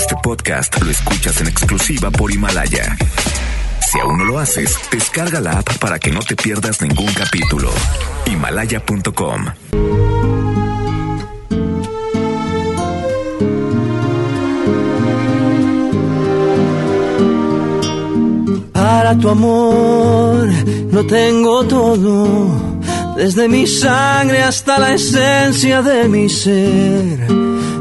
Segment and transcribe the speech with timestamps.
[0.00, 2.96] Este podcast lo escuchas en exclusiva por Himalaya.
[3.86, 7.70] Si aún no lo haces, descarga la app para que no te pierdas ningún capítulo.
[8.24, 9.44] Himalaya.com.
[18.72, 20.48] Para tu amor
[20.92, 22.80] lo tengo todo,
[23.16, 27.49] desde mi sangre hasta la esencia de mi ser.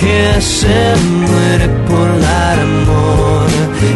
[0.00, 3.46] que se muere por dar amor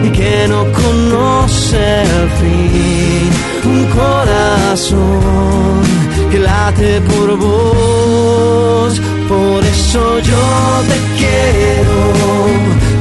[0.05, 3.31] y que no conoce el fin.
[3.65, 5.83] Un corazón
[6.31, 10.45] que late por vos, por eso yo
[10.91, 12.01] te quiero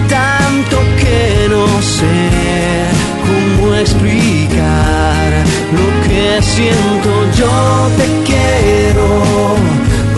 [0.08, 2.20] tanto que no sé
[3.28, 5.28] cómo explicar
[5.78, 7.10] lo que siento.
[7.38, 9.08] Yo te quiero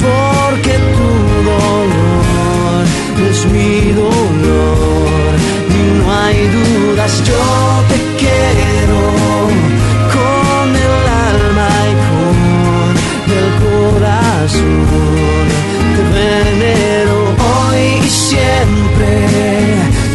[0.02, 0.31] porque
[3.46, 5.34] mi dolor
[5.70, 7.24] y no hay dudas.
[7.26, 7.44] Yo
[7.90, 9.02] te quiero
[10.16, 12.90] con el alma y con
[13.40, 15.46] el corazón.
[15.96, 17.16] Te venero
[17.52, 19.12] hoy y siempre.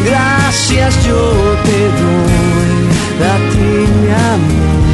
[0.07, 1.23] Gracias yo
[1.65, 2.75] te doy
[3.23, 3.71] a ti
[4.01, 4.87] mi amor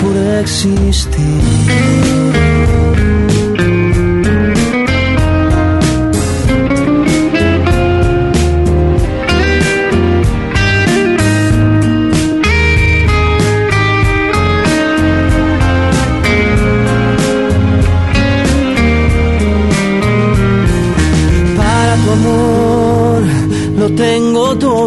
[0.00, 2.49] por existir.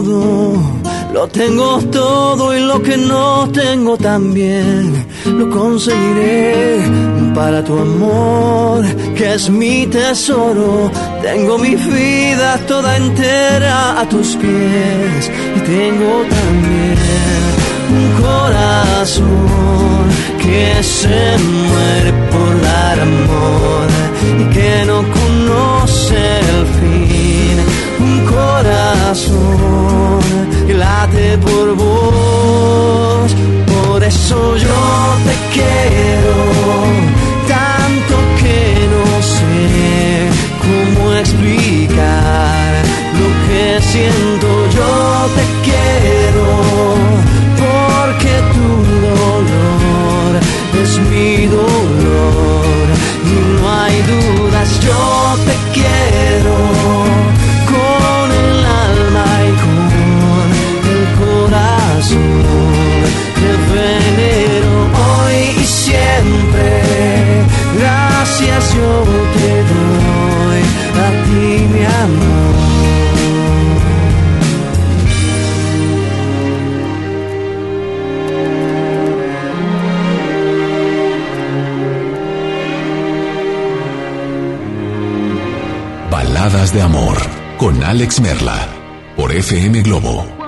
[0.03, 6.81] Lo tengo todo y lo que no tengo también lo conseguiré.
[7.33, 15.31] Para tu amor, que es mi tesoro, tengo mi vida toda entera a tus pies
[15.55, 16.97] y tengo también
[17.97, 20.03] un corazón
[20.43, 23.87] que se muere por dar amor
[24.41, 27.22] y que no conoce el fin.
[28.03, 30.19] Un corazón.
[30.67, 33.29] Late por vos,
[33.73, 34.81] por eso yo
[35.27, 36.37] te quiero
[37.47, 38.57] tanto que
[38.93, 39.55] no sé
[40.65, 42.69] cómo explicar
[43.19, 44.47] lo que siento.
[44.77, 44.91] Yo
[45.37, 46.47] te quiero
[47.63, 48.67] porque tu
[49.07, 50.31] dolor
[50.81, 51.82] es mi dolor
[86.73, 87.17] de amor
[87.57, 88.67] con Alex Merla
[89.15, 90.42] por FM Globo.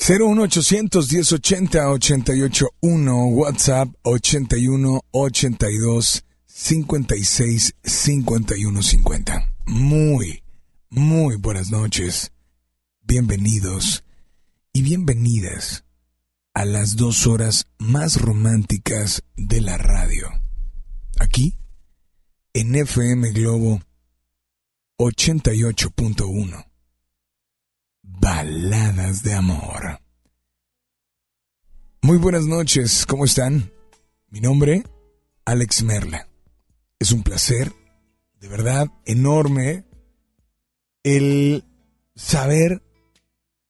[0.00, 9.52] 01800 1080 881 WhatsApp 81 82 56 51 50.
[9.66, 10.42] Muy,
[10.88, 12.32] muy buenas noches.
[13.02, 14.02] Bienvenidos
[14.72, 15.84] y bienvenidas
[16.54, 20.30] a las dos horas más románticas de la radio.
[21.18, 21.58] Aquí,
[22.54, 23.82] en FM Globo
[24.98, 26.69] 88.1.
[28.20, 29.98] Baladas de amor.
[32.02, 33.72] Muy buenas noches, ¿cómo están?
[34.28, 34.84] Mi nombre,
[35.46, 36.28] Alex Merla.
[36.98, 37.72] Es un placer,
[38.38, 39.86] de verdad, enorme,
[41.02, 41.64] el
[42.14, 42.82] saber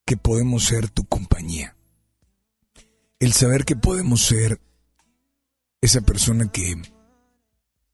[0.05, 1.77] que podemos ser tu compañía.
[3.21, 4.61] El saber que podemos ser
[5.81, 6.75] esa persona que,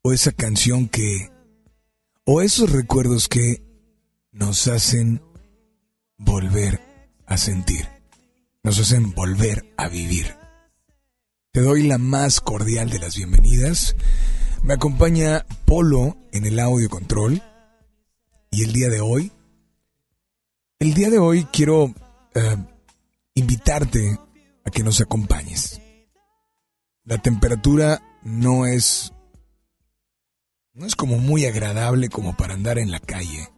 [0.01, 1.31] o esa canción que,
[2.25, 3.63] o esos recuerdos que
[4.33, 5.21] nos hacen
[6.19, 6.81] volver
[7.27, 7.89] a sentir.
[8.63, 10.35] Nos hacen volver a vivir.
[11.53, 13.97] Te doy la más cordial de las bienvenidas.
[14.63, 17.43] Me acompaña Polo en el audio control.
[18.51, 19.33] Y el día de hoy,
[20.79, 21.95] el día de hoy quiero
[22.35, 22.57] eh,
[23.35, 24.19] invitarte
[24.65, 25.81] a que nos acompañes.
[27.05, 29.13] La temperatura no es
[30.75, 33.49] no es como muy agradable como para andar en la calle.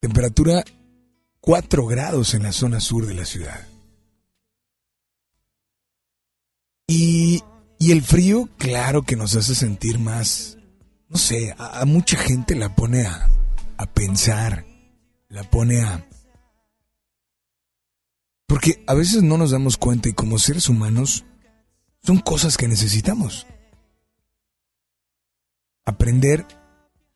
[0.00, 0.64] Temperatura
[1.42, 3.66] 4 grados en la zona sur de la ciudad.
[6.86, 7.42] Y,
[7.80, 10.56] y el frío, claro que nos hace sentir más,
[11.08, 13.28] no sé, a, mucha gente la pone a,
[13.76, 14.64] a pensar,
[15.28, 16.06] la pone a...
[18.46, 21.24] Porque a veces no nos damos cuenta y como seres humanos
[22.04, 23.48] son cosas que necesitamos.
[25.84, 26.46] Aprender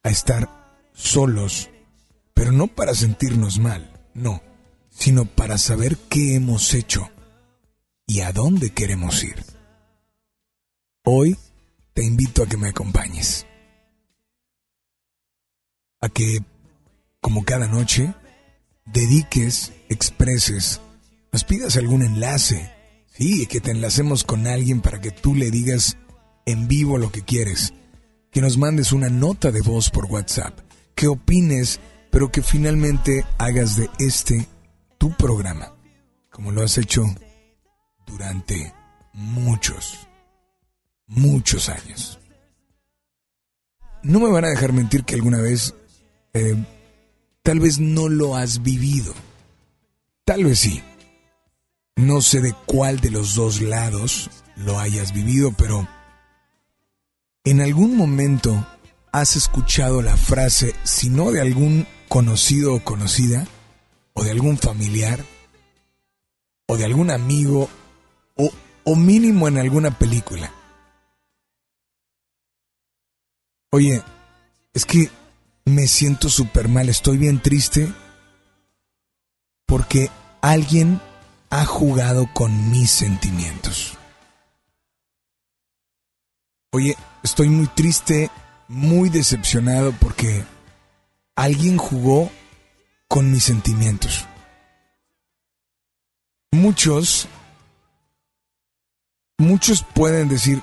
[0.03, 0.51] a estar
[0.95, 1.71] solos,
[2.35, 4.43] pero no para sentirnos mal no,
[4.91, 7.11] sino para saber qué hemos hecho
[8.07, 9.45] y a dónde queremos ir.
[11.05, 11.37] Hoy
[11.93, 13.47] te invito a que me acompañes.
[16.01, 16.41] A que,
[17.21, 18.15] como cada noche,
[18.87, 20.81] dediques, expreses,
[21.33, 22.73] nos pidas algún enlace.
[23.13, 25.97] Sí, que te enlacemos con alguien para que tú le digas
[26.45, 27.73] en vivo lo que quieres.
[28.31, 30.59] Que nos mandes una nota de voz por WhatsApp.
[30.95, 31.81] Que opines
[32.17, 34.49] pero que finalmente hagas de este
[34.97, 35.75] tu programa,
[36.31, 37.05] como lo has hecho
[38.07, 38.73] durante
[39.13, 40.09] muchos,
[41.09, 42.19] muchos años.
[44.03, 45.75] No me van a dejar mentir que alguna vez
[46.33, 46.57] eh,
[47.43, 49.13] tal vez no lo has vivido.
[50.25, 50.83] Tal vez sí.
[51.97, 55.87] No sé de cuál de los dos lados lo hayas vivido, pero
[57.45, 58.67] en algún momento
[59.13, 63.47] has escuchado la frase, si no de algún conocido o conocida,
[64.15, 65.25] o de algún familiar,
[66.69, 67.69] o de algún amigo,
[68.37, 68.51] o,
[68.85, 70.53] o mínimo en alguna película.
[73.71, 74.03] Oye,
[74.73, 75.11] es que
[75.65, 77.93] me siento súper mal, estoy bien triste
[79.67, 80.11] porque
[80.41, 81.01] alguien
[81.51, 83.99] ha jugado con mis sentimientos.
[86.73, 88.31] Oye, estoy muy triste,
[88.69, 90.45] muy decepcionado porque
[91.37, 92.31] alguien jugó
[93.09, 94.27] con mis sentimientos.
[96.51, 97.29] Muchos,
[99.39, 100.63] muchos pueden decir,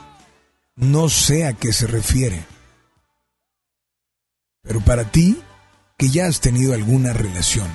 [0.75, 2.43] no sé a qué se refiere.
[4.63, 5.41] Pero para ti,
[5.97, 7.69] que ya has tenido alguna relación,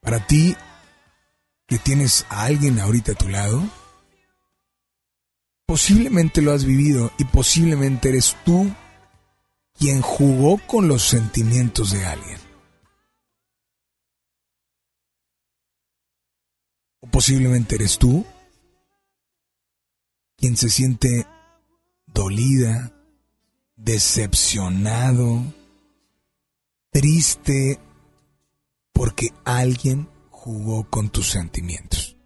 [0.00, 0.56] para ti,
[1.66, 3.62] que tienes a alguien ahorita a tu lado,
[5.66, 8.70] posiblemente lo has vivido y posiblemente eres tú
[9.78, 12.38] quien jugó con los sentimientos de alguien.
[17.00, 18.24] O posiblemente eres tú
[20.36, 21.26] quien se siente
[22.06, 22.92] dolida,
[23.76, 25.42] decepcionado,
[26.90, 27.80] triste,
[28.92, 32.16] porque alguien jugó con tus sentimientos.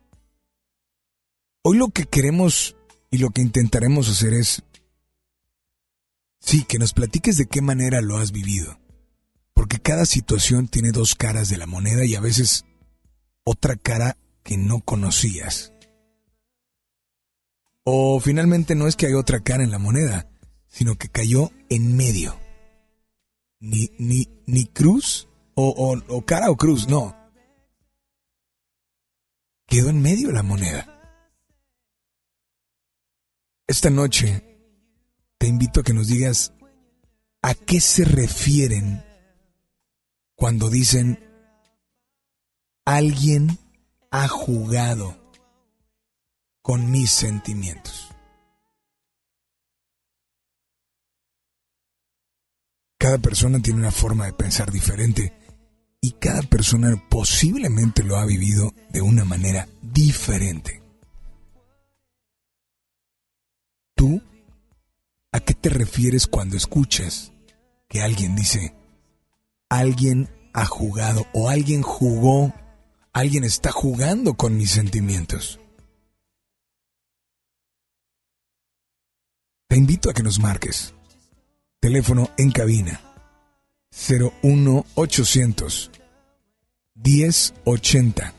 [1.63, 2.77] Hoy lo que queremos
[3.11, 4.63] y lo que intentaremos hacer es
[6.41, 8.79] Sí, que nos platiques de qué manera lo has vivido.
[9.55, 12.65] Porque cada situación tiene dos caras de la moneda y a veces
[13.45, 15.73] otra cara que no conocías.
[17.85, 20.31] O finalmente no es que hay otra cara en la moneda,
[20.69, 22.39] sino que cayó en medio.
[23.61, 27.17] Ni, ni, ni cruz o, o, o cara o cruz, no.
[29.67, 30.95] Quedó en medio la moneda.
[33.67, 34.48] Esta noche
[35.39, 36.53] te invito a que nos digas
[37.43, 39.05] a qué se refieren
[40.35, 41.25] cuando dicen
[42.85, 43.59] alguien
[44.11, 45.17] ha jugado
[46.63, 48.09] con mis sentimientos?
[52.99, 55.33] Cada persona tiene una forma de pensar diferente
[56.01, 60.83] y cada persona posiblemente lo ha vivido de una manera diferente.
[63.95, 64.21] ¿Tú
[65.39, 67.33] a qué te refieres cuando escuchas
[67.89, 68.75] que alguien dice,
[69.69, 72.53] alguien ha jugado o alguien jugó,
[73.13, 75.61] alguien está jugando con mis sentimientos?
[79.69, 80.95] Te invito a que nos marques.
[81.79, 83.01] Teléfono en cabina
[83.93, 85.91] 01800
[86.97, 88.35] 1080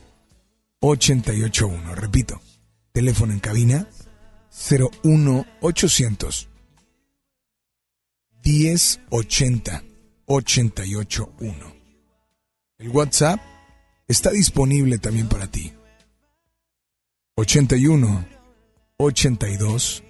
[0.81, 1.95] 881.
[1.95, 2.41] Repito,
[2.91, 3.87] teléfono en cabina
[4.51, 6.49] 01800
[8.43, 9.83] 1080
[10.25, 11.73] 881.
[12.77, 13.39] El WhatsApp
[14.07, 15.73] está disponible también para ti.
[17.35, 18.25] 81
[18.97, 20.03] 82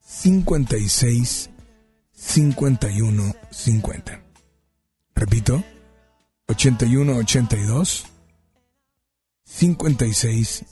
[0.00, 1.50] 56
[2.12, 4.22] 51 50.
[5.14, 5.64] Repito,
[6.48, 8.04] 81 82
[9.44, 10.64] 56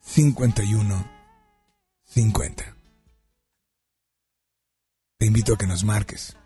[0.00, 1.10] 51
[2.04, 2.71] 50.
[5.22, 6.36] Te invito a que nos marques,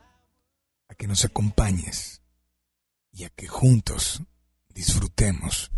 [0.89, 2.21] a que nos acompañes
[3.11, 4.23] y a que juntos
[4.69, 5.71] disfrutemos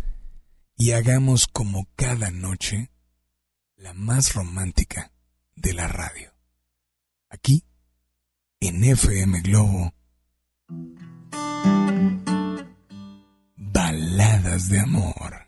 [0.75, 2.91] y hagamos como cada noche
[3.77, 5.13] la más romántica
[5.55, 6.33] de la radio.
[7.29, 7.63] Aquí,
[8.59, 9.93] en FM Globo
[13.55, 15.47] Baladas de amor.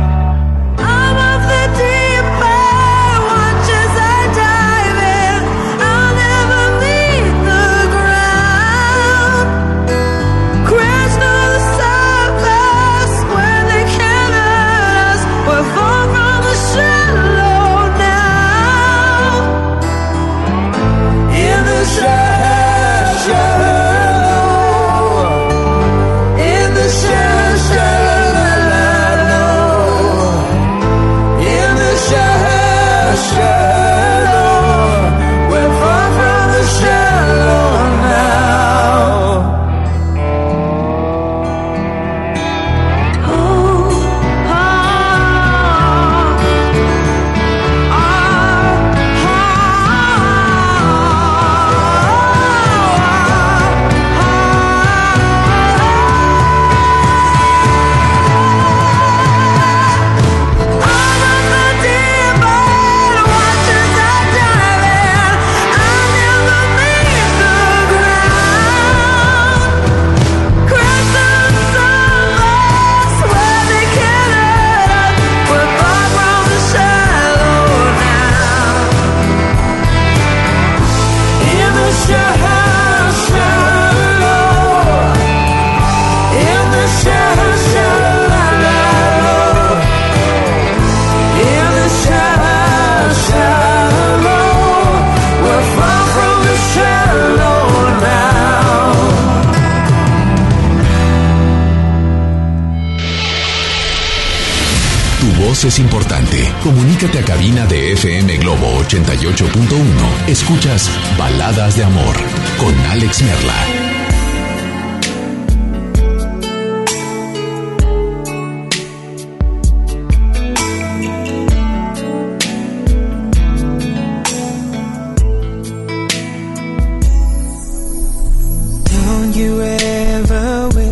[105.61, 106.37] Voz es importante.
[106.63, 110.27] Comunícate a cabina de FM Globo 88.1.
[110.27, 112.15] Escuchas Baladas de Amor
[112.57, 113.53] con Alex Merla.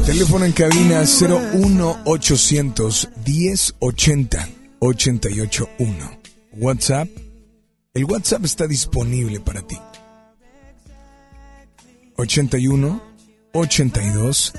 [0.06, 4.49] Teléfono en cabina 01800 1080
[4.80, 6.20] 881.
[6.54, 7.10] WhatsApp.
[7.94, 9.78] El WhatsApp está disponible para ti.
[12.18, 13.02] 81
[13.54, 14.54] 82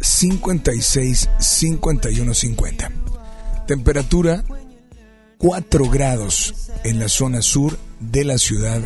[0.00, 2.92] 56 51 50.
[3.66, 4.44] Temperatura
[5.38, 8.80] 4 grados en la zona sur de la ciudad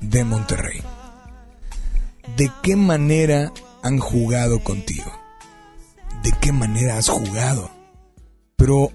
[0.00, 0.80] de Monterrey.
[2.36, 5.12] ¿De qué manera han jugado contigo?
[6.26, 7.70] de qué manera has jugado.
[8.56, 8.90] Pero,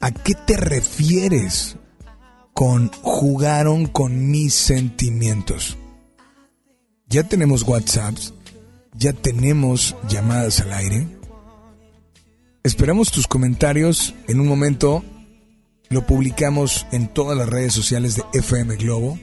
[0.00, 1.76] ¿a qué te refieres
[2.54, 5.76] con jugaron con mis sentimientos?
[7.06, 8.34] Ya tenemos WhatsApps,
[8.94, 11.06] ya tenemos llamadas al aire.
[12.62, 14.14] Esperamos tus comentarios.
[14.28, 15.04] En un momento
[15.88, 19.18] lo publicamos en todas las redes sociales de FM Globo.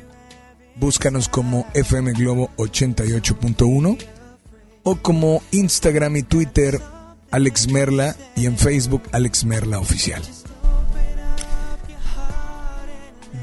[0.76, 3.98] Búscanos como FM Globo 88.1
[4.84, 6.82] o como Instagram y Twitter
[7.32, 10.24] Alex Merla y en Facebook Alex Merla Oficial.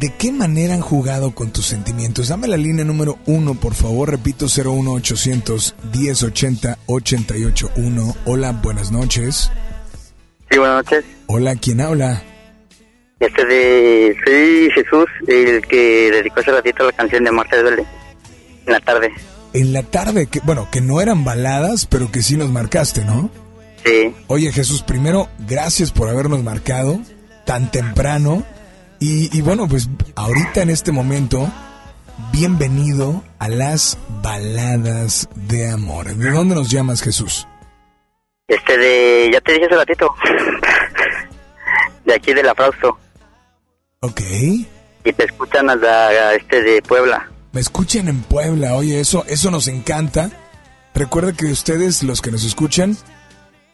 [0.01, 2.29] ¿De qué manera han jugado con tus sentimientos?
[2.29, 4.11] Dame la línea número uno, por favor.
[4.11, 8.17] Repito, 01800 1080 881.
[8.25, 9.51] Hola, buenas noches.
[10.51, 11.05] Sí, buenas noches.
[11.27, 12.23] Hola, ¿quién habla?
[13.21, 14.17] Este de...
[14.25, 17.87] Soy Jesús, el que dedicó hace ratito la canción de Marta Duele.
[18.67, 19.13] En la tarde.
[19.53, 23.31] En la tarde, que, bueno, que no eran baladas, pero que sí nos marcaste, ¿no?
[24.29, 27.01] Oye Jesús, primero, gracias por habernos marcado
[27.45, 28.45] tan temprano.
[29.07, 29.87] Y, bueno, pues
[30.17, 31.47] ahorita en este momento,
[32.33, 36.07] bienvenido a las baladas de amor.
[36.15, 37.47] ¿De dónde nos llamas Jesús?
[38.49, 40.15] Este de, ya te dije hace ratito,
[42.07, 42.99] de aquí de la Frausto.
[44.01, 44.23] Ok.
[45.05, 47.31] Y te escuchan a, este de Puebla.
[47.53, 50.31] Me escuchan en Puebla, oye, eso, eso nos encanta.
[50.95, 52.97] Recuerda que ustedes, los que nos escuchan,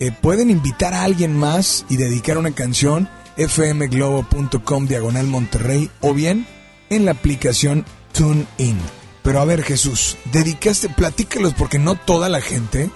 [0.00, 3.08] eh, pueden invitar a alguien más y dedicar una canción
[3.48, 6.46] fmglobo.com diagonal Monterrey o bien
[6.90, 8.78] en la aplicación TuneIn.
[9.22, 12.90] Pero a ver Jesús, dedicaste, platícalos porque no toda la gente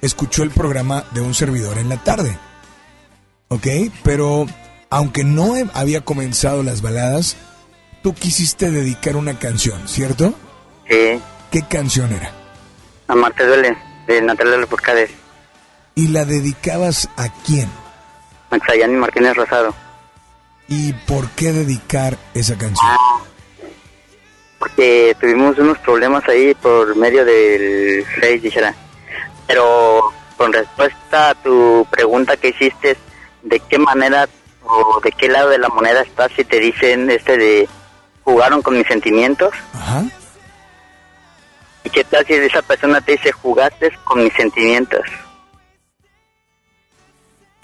[0.00, 2.38] escuchó el programa de un servidor en la tarde.
[3.48, 3.66] ¿Ok?
[4.02, 4.46] Pero
[4.90, 7.36] aunque no había comenzado las baladas,
[8.02, 10.34] tú quisiste dedicar una canción, ¿cierto?
[10.88, 11.20] Sí.
[11.50, 12.32] ¿Qué canción era?
[13.08, 15.10] Amarte duele, de Natalia Lafourcade.
[15.94, 17.68] ¿Y la dedicabas a quién?
[18.50, 19.74] A Xayani Martínez Rosado.
[20.68, 22.96] ¿Y por qué dedicar esa canción?
[24.58, 28.74] porque tuvimos unos problemas ahí por medio del Face, dijera.
[29.46, 32.96] Pero con respuesta a tu pregunta que hiciste,
[33.42, 34.28] ¿de qué manera
[34.64, 37.68] o de qué lado de la moneda estás si te dicen este de
[38.24, 39.54] jugaron con mis sentimientos?
[39.74, 40.04] Ajá.
[41.84, 45.02] ¿Y qué tal si esa persona te dice jugaste con mis sentimientos?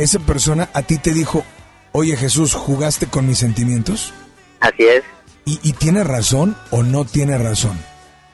[0.03, 1.45] Esa persona a ti te dijo,
[1.93, 4.13] oye Jesús, ¿jugaste con mis sentimientos?
[4.61, 5.03] Así es.
[5.45, 7.77] ¿Y, tiene razón o no tiene razón?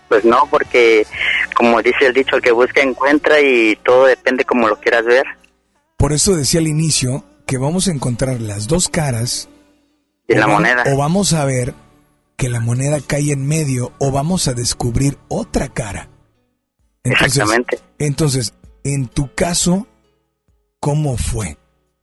[0.09, 1.07] Pues no, porque
[1.57, 5.25] como dice el dicho, el que busca encuentra y todo depende como lo quieras ver.
[5.97, 9.49] Por eso decía al inicio que vamos a encontrar las dos caras
[10.29, 10.85] de la moneda.
[10.93, 11.75] O vamos a ver
[12.37, 16.11] que la moneda cae en medio o vamos a descubrir otra cara.
[17.05, 17.81] Exactamente.
[17.99, 18.53] Entonces,
[18.85, 19.87] en tu caso,
[20.81, 21.57] ¿cómo fue?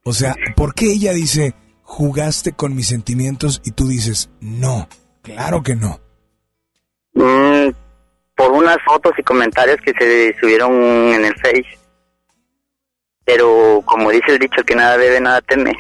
[0.04, 4.88] O sea, ¿por qué ella dice, jugaste con mis sentimientos y tú dices, no,
[5.22, 6.00] claro que no?
[7.14, 7.70] Mm,
[8.36, 11.80] por unas fotos y comentarios que se subieron en el Face.
[13.24, 15.74] Pero como dice el dicho, que nada debe, nada teme.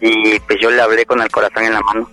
[0.00, 2.10] Y pues yo le hablé con el corazón en la mano.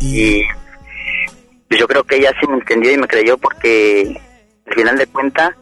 [0.00, 0.42] Y,
[1.68, 4.20] pues yo creo que ella sí me entendió y me creyó porque
[4.66, 5.56] al final de cuentas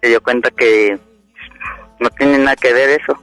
[0.00, 0.98] se dio cuenta que
[2.00, 3.18] no tiene nada que ver eso.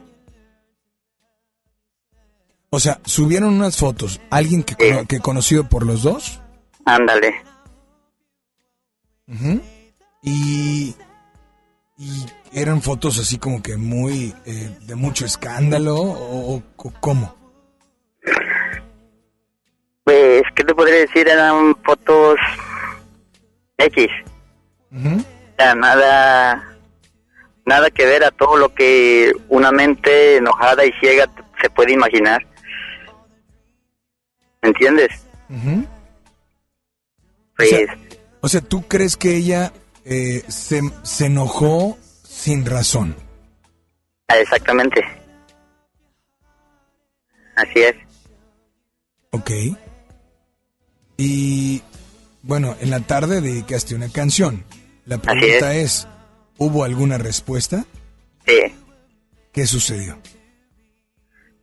[2.70, 4.74] O sea, subieron unas fotos, alguien que,
[5.08, 6.40] que conocido por los dos.
[6.84, 7.34] Ándale.
[10.22, 10.94] y,
[11.96, 16.62] y eran fotos así como que muy eh, de mucho escándalo o,
[17.00, 17.34] cómo.
[20.04, 21.28] Pues, ¿qué te podría decir?
[21.28, 22.38] Eran fotos
[23.78, 24.08] X.
[25.58, 26.62] nada
[27.64, 31.28] nada que ver a todo lo que una mente enojada y ciega
[31.60, 32.46] se puede imaginar.
[34.62, 35.10] ¿Entiendes?
[35.48, 35.86] Ujú.
[37.56, 37.98] Pues, sea-
[38.40, 39.72] O sea, ¿tú crees que ella
[40.04, 43.16] eh, se, se enojó sin razón?
[44.28, 45.02] ah, exactamente.
[47.56, 47.96] Así es.
[49.30, 49.50] Ok.
[51.16, 51.82] Y
[52.42, 54.64] bueno, en la tarde dedicaste una canción.
[55.06, 56.06] La pregunta es,
[56.58, 57.84] ¿hubo alguna respuesta?
[58.46, 58.58] Sí.
[59.52, 60.18] ¿Qué sucedió?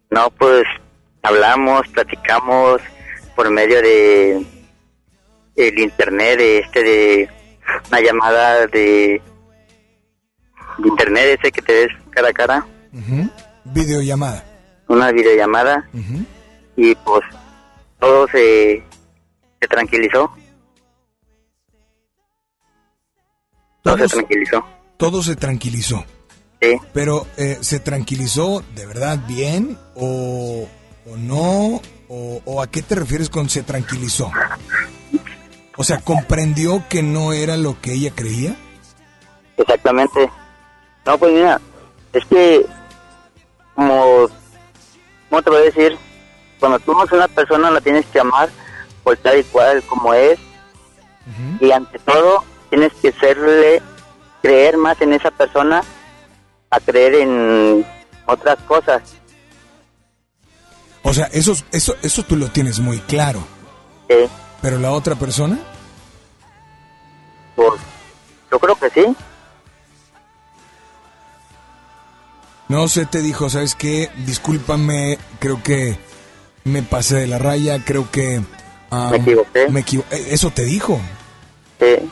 [0.09, 0.63] No, pues
[1.21, 2.81] hablamos, platicamos
[3.35, 4.45] por medio de
[5.55, 7.29] el internet, de este de
[7.89, 9.21] una llamada de,
[10.77, 13.29] de internet ese que te ves cara a cara, Ujú.
[13.65, 14.43] Videollamada.
[14.87, 16.25] una videollamada Ujú.
[16.75, 17.21] y pues
[17.99, 18.83] todo se,
[19.61, 20.31] se tranquilizó.
[23.83, 24.65] Todo se tranquilizó.
[24.97, 26.05] Todo se tranquilizó.
[26.61, 26.77] Sí.
[26.93, 30.67] Pero, eh, ¿se tranquilizó de verdad bien o,
[31.05, 31.81] o no?
[32.07, 34.31] O, ¿O a qué te refieres con se tranquilizó?
[35.75, 38.55] O sea, ¿comprendió que no era lo que ella creía?
[39.57, 40.29] Exactamente.
[41.05, 41.59] No, pues mira,
[42.13, 42.65] es que,
[43.75, 44.29] como,
[45.29, 45.97] ¿cómo te voy a decir?
[46.59, 48.49] Cuando tú amas a una persona la tienes que amar
[49.03, 50.39] por tal y cual como es.
[51.59, 53.83] Y ante todo, tienes que serle,
[54.41, 55.83] creer más en esa persona
[56.71, 57.85] a creer en
[58.25, 59.03] otras cosas.
[61.03, 63.45] O sea, eso, eso, eso tú lo tienes muy claro.
[64.09, 64.15] Sí,
[64.59, 65.59] Pero la otra persona,
[67.55, 67.73] pues,
[68.51, 69.05] yo creo que sí.
[72.69, 74.09] no sé, te dijo, ¿sabes qué?
[74.25, 75.95] Discúlpame, creo que
[76.63, 78.41] me pasé de la raya, creo que...
[78.89, 79.69] ah, Me equivoqué.
[79.69, 80.99] me equivo- eh, Eso te dijo.
[81.79, 82.09] Sí.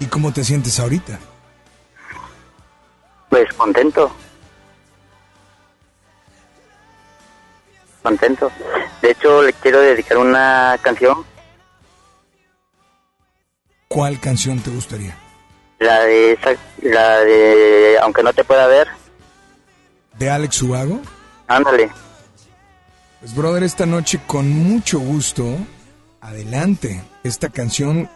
[0.00, 1.18] ¿Y cómo te sientes ahorita?
[3.28, 4.10] Pues contento.
[8.02, 8.50] Contento.
[9.02, 11.24] De hecho, le quiero dedicar una canción,
[13.88, 15.16] ¿Cuál canción te gustaría?
[15.80, 16.50] la de esa,
[16.82, 18.86] la de Aunque no te pueda ver.
[20.16, 21.00] ¿De Alex Ubago?
[21.48, 21.90] Ándale.
[23.18, 25.44] Pues brother, esta noche con mucho gusto,
[26.20, 27.02] adelante.
[27.24, 28.08] ¿Esta canción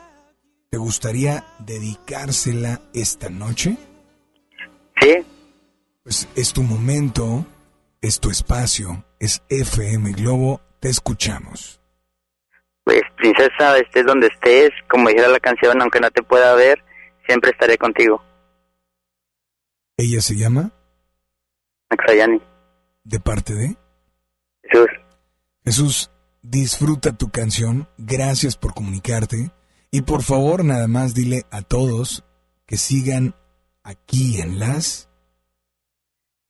[0.74, 3.76] te gustaría dedicársela esta noche?
[5.00, 5.24] Sí,
[6.02, 7.46] Pues es tu momento,
[8.02, 11.80] es tu espacio, es FM Globo, te escuchamos.
[12.82, 16.84] pues princesa, estés donde estés, como dijera la canción, aunque no te pueda ver,
[17.24, 18.20] siempre estaré contigo.
[19.96, 20.72] Ella se llama
[21.88, 22.42] Maxayani.
[23.04, 23.76] De parte de
[24.64, 24.88] Jesús.
[25.64, 26.10] Jesús,
[26.42, 29.52] disfruta tu canción, gracias por comunicarte
[29.94, 32.24] y por favor nada más dile a todos
[32.66, 33.34] que sigan
[33.84, 35.08] aquí en las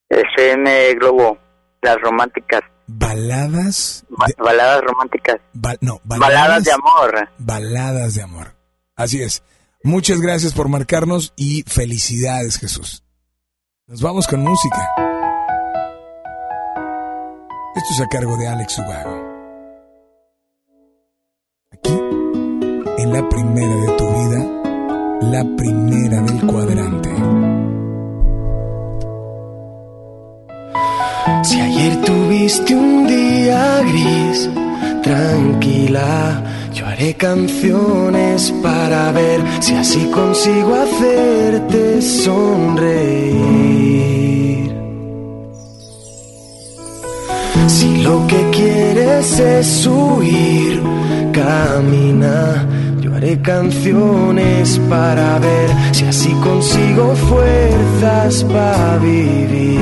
[0.09, 1.37] FM Globo,
[1.83, 7.28] las románticas, baladas, ba- baladas románticas, ba- no, baladas de amor.
[7.38, 8.54] Baladas de amor.
[8.96, 9.42] Así es.
[9.83, 13.04] Muchas gracias por marcarnos y felicidades, Jesús.
[13.87, 14.88] Nos vamos con música.
[17.76, 19.34] Esto es a cargo de Alex Ubago.
[23.06, 24.46] La primera de tu vida,
[25.20, 27.10] la primera del cuadrante.
[31.42, 34.50] Si ayer tuviste un día gris,
[35.02, 43.44] tranquila, yo haré canciones para ver si así consigo hacerte sonreír.
[47.66, 50.82] Si lo que quieres es huir,
[51.32, 52.73] camina.
[53.24, 59.78] Haré canciones para ver si así consigo fuerzas para vivir.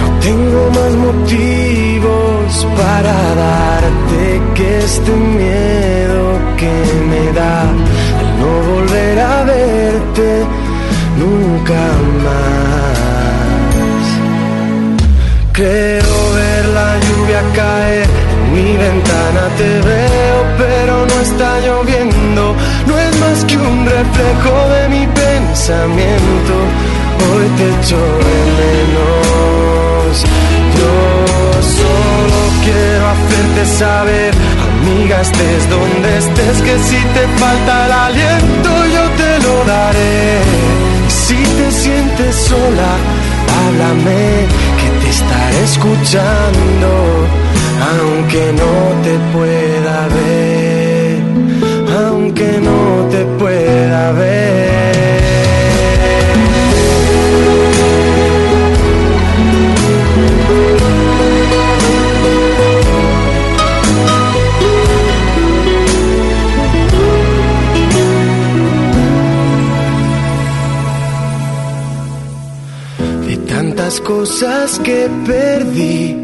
[0.00, 6.74] No tengo más motivos para darte que este miedo que
[7.10, 7.70] me da
[8.20, 10.44] el no volver a verte
[11.20, 11.82] nunca
[12.24, 12.64] más.
[15.52, 18.13] Creo ver la lluvia caer,
[18.54, 22.54] mi ventana te veo, pero no está lloviendo,
[22.86, 26.54] no es más que un reflejo de mi pensamiento.
[27.26, 28.00] Hoy te echo
[28.60, 30.24] menos,
[30.78, 30.94] yo
[31.80, 34.34] solo quiero hacerte saber,
[34.68, 40.40] amiga, estés donde estés, que si te falta el aliento yo te lo daré.
[41.08, 42.92] Y si te sientes sola,
[43.58, 44.46] háblame,
[44.80, 46.90] que te estaré escuchando,
[47.92, 51.22] aunque no te pueda ver,
[52.06, 54.54] aunque no te pueda ver.
[73.26, 76.23] De tantas cosas que perdí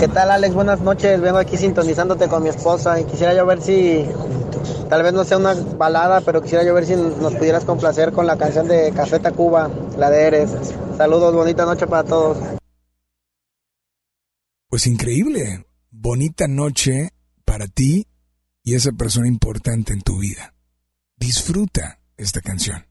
[0.00, 0.54] ¿Qué tal Alex?
[0.54, 1.20] Buenas noches.
[1.20, 4.02] Vengo aquí sintonizándote con mi esposa y quisiera yo ver si,
[4.88, 8.26] tal vez no sea una balada, pero quisiera yo ver si nos pudieras complacer con
[8.26, 10.52] la canción de Café Tacuba, la de Eres.
[10.96, 12.38] Saludos, bonita noche para todos.
[14.70, 15.66] Pues increíble.
[15.90, 17.10] Bonita noche
[17.44, 18.06] para ti
[18.64, 20.54] y esa persona importante en tu vida.
[21.16, 22.86] Disfruta esta canción.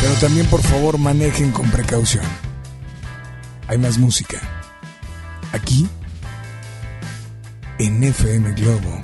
[0.00, 2.24] Pero también por favor manejen con precaución.
[3.68, 4.59] Hay más música.
[5.52, 5.88] Aquí,
[7.78, 9.02] en FM Globo,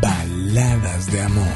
[0.00, 1.46] baladas de amor.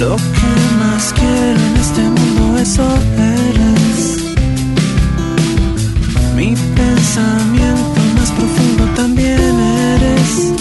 [0.00, 2.88] Lo que más quiero en este mundo, eso
[7.04, 9.60] pensamiento más profundo también
[9.94, 10.52] eres.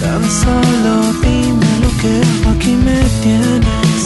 [0.00, 4.02] Tan solo dime lo que hago, aquí me tienes.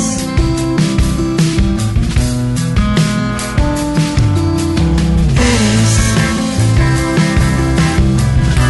[5.53, 5.93] Eres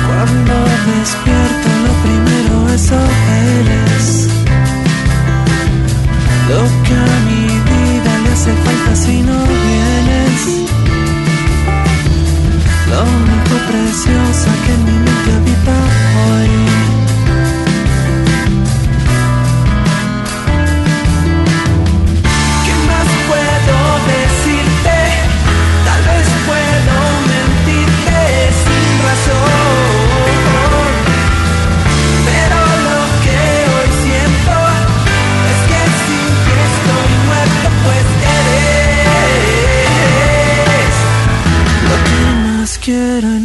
[0.07, 0.55] cuando
[0.91, 2.99] despierto lo primero eso
[3.59, 4.29] eres
[6.49, 10.65] Lo que a mi vida le hace falta si no vienes
[12.95, 15.75] Lo único preciosa que en mi mente habita
[16.17, 16.74] hoy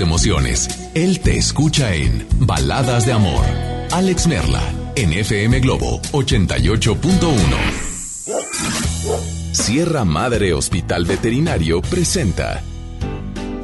[0.00, 0.90] Emociones.
[0.94, 3.44] Él te escucha en Baladas de Amor.
[3.92, 4.62] Alex Merla,
[4.96, 7.90] en FM Globo 88.1.
[9.52, 12.62] Sierra Madre Hospital Veterinario presenta.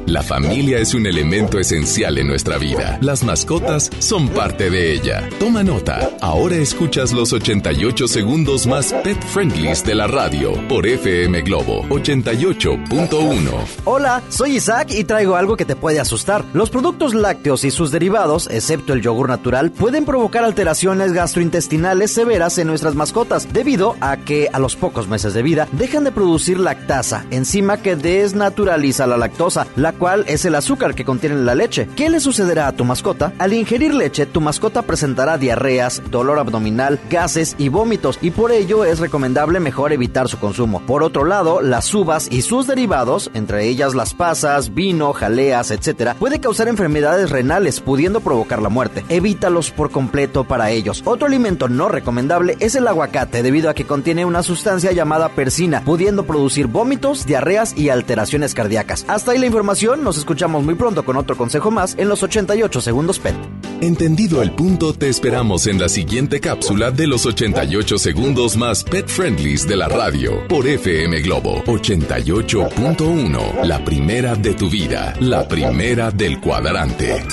[0.07, 2.97] La familia es un elemento esencial en nuestra vida.
[3.01, 5.27] Las mascotas son parte de ella.
[5.37, 6.11] Toma nota.
[6.21, 13.51] Ahora escuchas los 88 segundos más pet friendlies de la radio por FM Globo 88.1.
[13.83, 16.45] Hola, soy Isaac y traigo algo que te puede asustar.
[16.53, 22.57] Los productos lácteos y sus derivados, excepto el yogur natural, pueden provocar alteraciones gastrointestinales severas
[22.59, 26.61] en nuestras mascotas, debido a que a los pocos meses de vida dejan de producir
[26.61, 31.87] lactasa, enzima que desnaturaliza la lactosa, la cual es el azúcar que contiene la leche.
[31.95, 33.33] ¿Qué le sucederá a tu mascota?
[33.37, 38.85] Al ingerir leche, tu mascota presentará diarreas, dolor abdominal, gases y vómitos, y por ello
[38.85, 40.81] es recomendable mejor evitar su consumo.
[40.81, 46.13] Por otro lado, las uvas y sus derivados, entre ellas las pasas, vino, jaleas, etc.,
[46.19, 49.05] puede causar enfermedades renales, pudiendo provocar la muerte.
[49.09, 51.01] Evítalos por completo para ellos.
[51.05, 55.81] Otro alimento no recomendable es el aguacate, debido a que contiene una sustancia llamada persina,
[55.83, 59.05] pudiendo producir vómitos, diarreas y alteraciones cardíacas.
[59.07, 62.81] Hasta ahí la información, nos escuchamos muy pronto con otro consejo más en los 88
[62.81, 63.35] segundos PET.
[63.79, 69.07] Entendido el punto, te esperamos en la siguiente cápsula de los 88 segundos más pet
[69.07, 73.63] friendlies de la radio por FM Globo 88.1.
[73.63, 77.23] La primera de tu vida, la primera del cuadrante.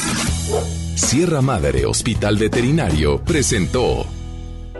[0.94, 4.06] Sierra Madre Hospital Veterinario presentó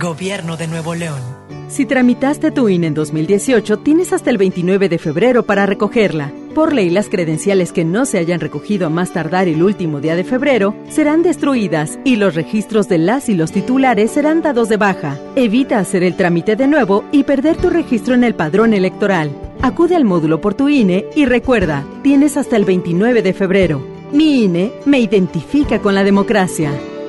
[0.00, 1.20] Gobierno de Nuevo León.
[1.68, 6.32] Si tramitaste tu INE en 2018, tienes hasta el 29 de febrero para recogerla.
[6.54, 10.14] Por ley, las credenciales que no se hayan recogido a más tardar el último día
[10.14, 14.76] de febrero serán destruidas y los registros de las y los titulares serán dados de
[14.76, 15.18] baja.
[15.36, 19.30] Evita hacer el trámite de nuevo y perder tu registro en el padrón electoral.
[19.62, 23.84] Acude al módulo por tu INE y recuerda, tienes hasta el 29 de febrero.
[24.12, 26.70] Mi INE me identifica con la democracia.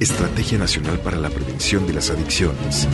[0.00, 2.86] Estrategia Nacional para la Prevención de las Adicciones.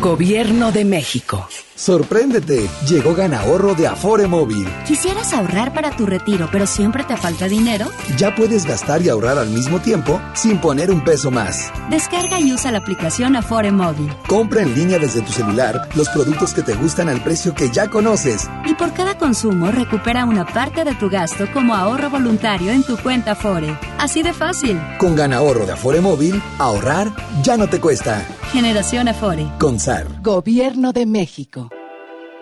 [0.00, 1.48] Gobierno de México.
[1.74, 4.68] Sorpréndete, llegó Ganahorro de Afore Móvil.
[4.86, 7.86] ¿Quisieras ahorrar para tu retiro, pero siempre te falta dinero?
[8.16, 11.72] Ya puedes gastar y ahorrar al mismo tiempo sin poner un peso más.
[11.90, 14.12] Descarga y usa la aplicación Afore Móvil.
[14.28, 17.88] Compra en línea desde tu celular los productos que te gustan al precio que ya
[17.88, 18.48] conoces.
[18.66, 22.96] Y por cada consumo recupera una parte de tu gasto como ahorro voluntario en tu
[22.98, 23.76] cuenta Afore.
[23.98, 24.80] Así de fácil.
[24.98, 28.26] Con Ganahorro de Afore Móvil, ahorrar ya no te cuesta.
[28.52, 29.46] Generación Afore.
[29.58, 30.06] Con SAR.
[30.22, 31.70] Gobierno de México.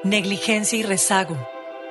[0.05, 1.37] Negligencia y rezago.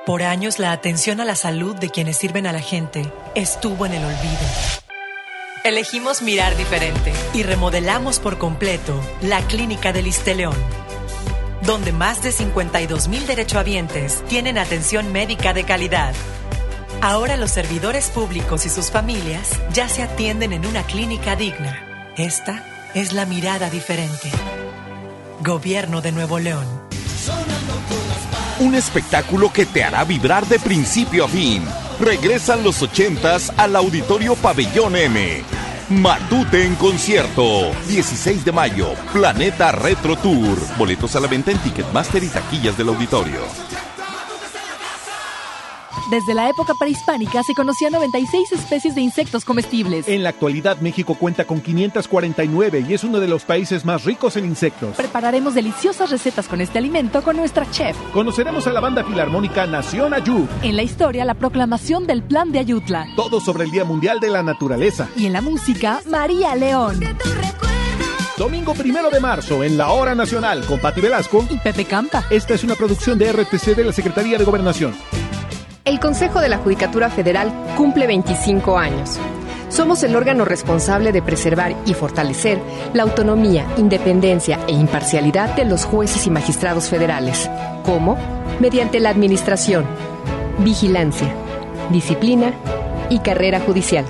[0.06, 3.92] Por años la atención a la salud de quienes sirven a la gente estuvo en
[3.92, 4.80] el olvido.
[5.62, 10.56] Elegimos mirar diferente y remodelamos por completo la Clínica del León,
[11.66, 16.14] donde más de 52 mil derechohabientes tienen atención médica de calidad.
[17.02, 21.89] Ahora los servidores públicos y sus familias ya se atienden en una clínica digna.
[22.20, 22.62] Esta
[22.92, 24.30] es la mirada diferente.
[25.42, 26.66] Gobierno de Nuevo León.
[28.58, 31.64] Un espectáculo que te hará vibrar de principio a fin.
[31.98, 35.42] Regresan los ochentas al Auditorio Pabellón M.
[35.88, 37.72] Matute en concierto.
[37.88, 38.88] 16 de mayo.
[39.14, 40.58] Planeta Retro Tour.
[40.76, 43.40] Boletos a la venta en Ticketmaster y taquillas del auditorio.
[46.08, 50.08] Desde la época prehispánica se conocían 96 especies de insectos comestibles.
[50.08, 54.36] En la actualidad México cuenta con 549 y es uno de los países más ricos
[54.36, 54.96] en insectos.
[54.96, 57.96] Prepararemos deliciosas recetas con este alimento con nuestra chef.
[58.12, 60.46] Conoceremos a la banda filarmónica Nación Ayud.
[60.62, 63.06] En la historia, la proclamación del Plan de Ayutla.
[63.16, 65.08] Todo sobre el Día Mundial de la Naturaleza.
[65.16, 67.00] Y en la música, María León.
[68.40, 72.24] Domingo primero de marzo en la Hora Nacional con Pati Velasco y Pepe Campa.
[72.30, 74.94] Esta es una producción de RTC de la Secretaría de Gobernación.
[75.90, 79.18] El Consejo de la Judicatura Federal cumple 25 años.
[79.70, 82.60] Somos el órgano responsable de preservar y fortalecer
[82.92, 87.50] la autonomía, independencia e imparcialidad de los jueces y magistrados federales.
[87.82, 88.16] ¿Cómo?
[88.60, 89.84] Mediante la administración,
[90.60, 91.34] vigilancia,
[91.90, 92.52] disciplina
[93.08, 94.04] y carrera judicial,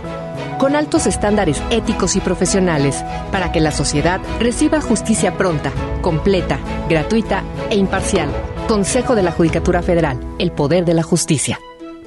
[0.59, 3.03] con altos estándares éticos y profesionales
[3.33, 5.73] para que la sociedad reciba justicia pronta,
[6.03, 6.59] completa,
[6.91, 8.29] gratuita e imparcial.
[8.69, 11.59] Consejo de la Judicatura Federal, el poder de la justicia.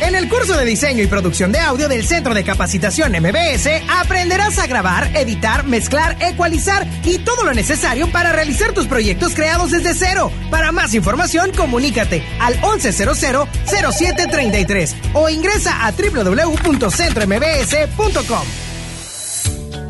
[0.00, 4.58] En el curso de diseño y producción de audio del Centro de Capacitación MBS aprenderás
[4.58, 9.94] a grabar, editar, mezclar, ecualizar y todo lo necesario para realizar tus proyectos creados desde
[9.94, 10.30] cero.
[10.50, 18.46] Para más información, comunícate al 1100-0733 o ingresa a www.centrombs.com.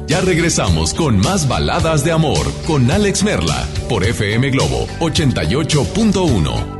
[0.06, 6.75] Ya regresamos con más baladas de amor con Alex Merla por FM Globo 88.1.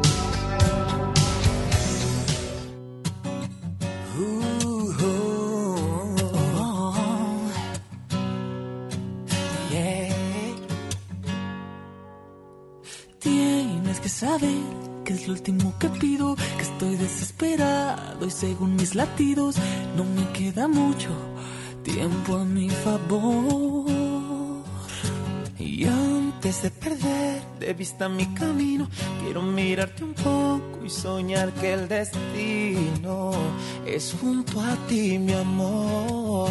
[15.26, 19.56] es lo último que pido, que estoy desesperado y según mis latidos
[19.96, 21.10] no me queda mucho
[21.82, 23.86] tiempo a mi favor.
[25.58, 28.88] Y antes de perder de vista mi camino,
[29.22, 33.32] quiero mirarte un poco y soñar que el destino
[33.84, 36.50] es junto a ti, mi amor.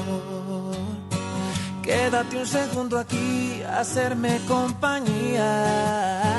[1.82, 6.35] Quédate un segundo aquí, hacerme compañía.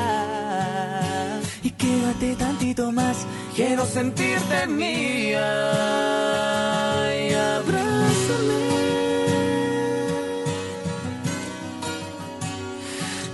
[1.87, 3.25] Quédate tantito más,
[3.55, 5.47] quiero sentirte mía.
[7.17, 8.65] Y abrázame.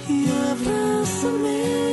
[0.06, 1.91] Y abrázame.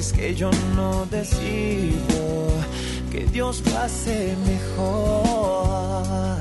[0.00, 2.20] que es que yo no decido
[3.12, 6.38] que Dios lo hace mejor.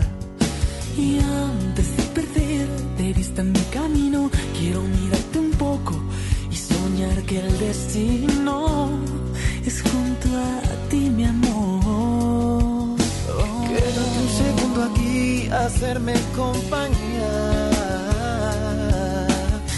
[0.97, 5.93] Y antes de perder de vista mi camino, quiero mirarte un poco
[6.49, 8.89] y soñar que el destino
[9.66, 12.64] es junto a ti, mi amor.
[12.64, 13.66] Oh.
[13.68, 17.32] Quédate un segundo aquí, hacerme compañía.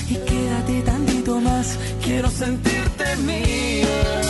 [0.08, 4.21] Y quédate tantito más, quiero sentir sentirte mía.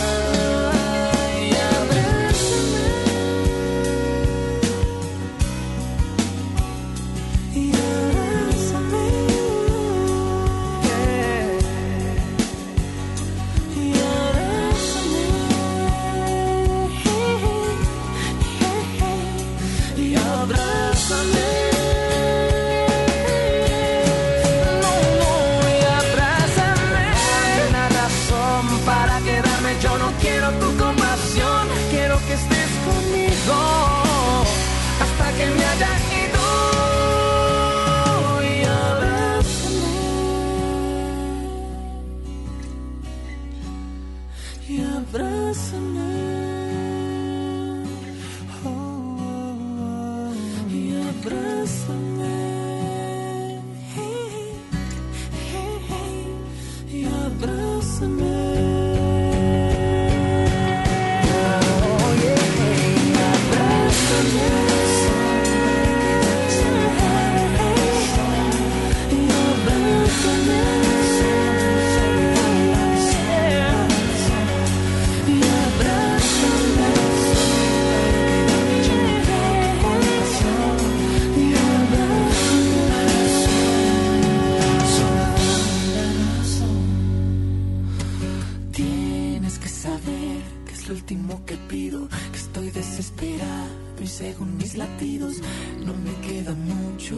[94.02, 95.36] Y según mis latidos
[95.84, 97.16] no me queda mucho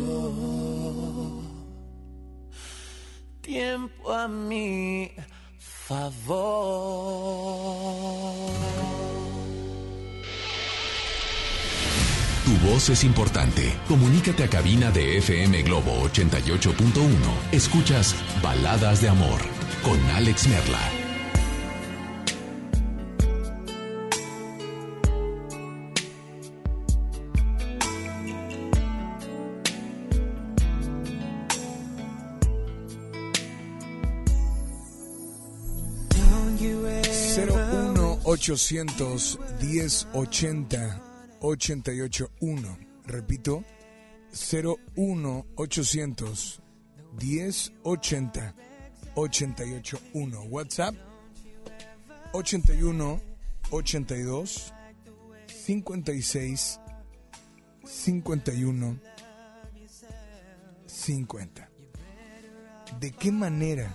[3.41, 5.11] tiempo a mi
[5.59, 6.45] favor.
[12.45, 13.74] Tu voz es importante.
[13.89, 17.09] Comunícate a cabina de FM Globo 88.1.
[17.53, 19.41] Escuchas Baladas de Amor
[19.82, 21.04] con Alex Merla.
[38.45, 41.01] 01 800 1080
[41.41, 42.79] 881.
[43.07, 43.65] Repito,
[44.33, 46.61] 01 800
[47.19, 48.55] 1080
[49.15, 50.43] 881.
[50.51, 50.95] WhatsApp
[52.33, 53.21] 81
[53.71, 54.73] 82
[55.47, 56.81] 56
[57.87, 59.01] 51
[60.87, 61.71] 50.
[63.01, 63.91] ¿De qué manera?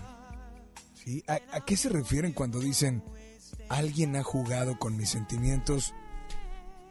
[0.95, 1.23] ¿sí?
[1.27, 3.03] ¿A, a qué se refieren cuando dicen
[3.69, 5.93] alguien ha jugado con mis sentimientos?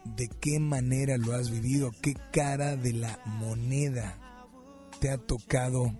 [0.04, 1.90] ¿De qué manera lo has vivido?
[2.00, 4.18] ¿Qué cara de la moneda
[5.00, 5.92] te ha tocado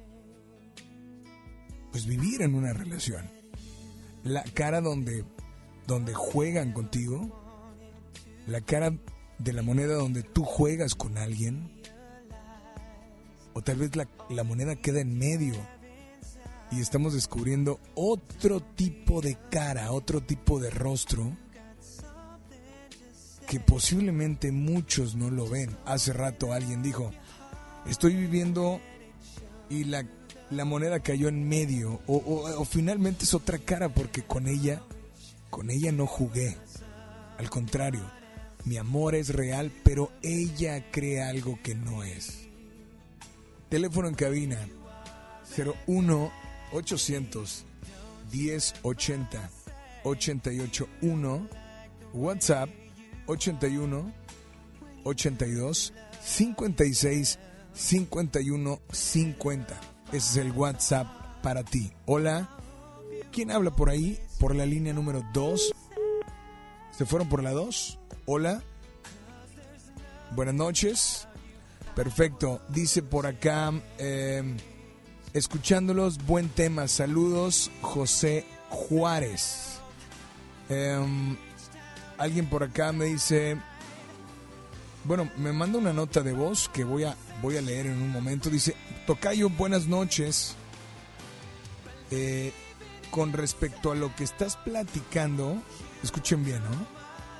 [1.91, 3.31] pues vivir en una relación?
[4.25, 5.25] La cara donde
[5.89, 7.35] donde juegan contigo,
[8.47, 8.93] la cara
[9.39, 11.73] de la moneda donde tú juegas con alguien,
[13.55, 15.55] o tal vez la, la moneda queda en medio
[16.71, 21.33] y estamos descubriendo otro tipo de cara, otro tipo de rostro
[23.47, 25.75] que posiblemente muchos no lo ven.
[25.87, 27.11] Hace rato alguien dijo,
[27.87, 28.81] estoy viviendo
[29.71, 30.05] y la,
[30.51, 34.83] la moneda cayó en medio, o, o- finalmente es otra cara porque con ella,
[35.51, 36.57] con ella no jugué.
[37.39, 38.03] Al contrario,
[38.65, 42.47] mi amor es real, pero ella cree algo que no es.
[43.71, 44.59] Teléfono en cabina
[45.87, 46.31] 01
[46.73, 47.65] 800
[48.33, 49.51] 1080
[50.05, 51.49] 881
[52.15, 52.71] WhatsApp
[53.27, 54.13] 81
[55.05, 55.93] 82
[56.23, 57.39] 56
[57.73, 59.81] 51 50.
[60.09, 61.07] Ese es el WhatsApp
[61.43, 61.93] para ti.
[62.07, 62.49] Hola.
[63.31, 64.19] ¿Quién habla por ahí?
[64.39, 65.73] Por la línea número 2.
[66.91, 67.99] ¿Se fueron por la 2?
[68.27, 68.63] Hola.
[70.35, 71.29] Buenas noches.
[71.95, 72.61] Perfecto.
[72.69, 74.57] Dice por acá, eh,
[75.33, 76.89] escuchándolos, buen tema.
[76.89, 79.81] Saludos, José Juárez.
[80.69, 81.37] Em,
[82.19, 83.57] alguien por acá me dice,
[85.05, 88.11] bueno, me manda una nota de voz que voy a, voy a leer en un
[88.11, 88.51] momento.
[88.51, 88.75] Dice,
[89.07, 90.55] Tocayo, buenas noches.
[92.11, 92.53] Eh,
[93.11, 95.57] con respecto a lo que estás platicando,
[96.03, 96.87] escuchen bien, ¿no?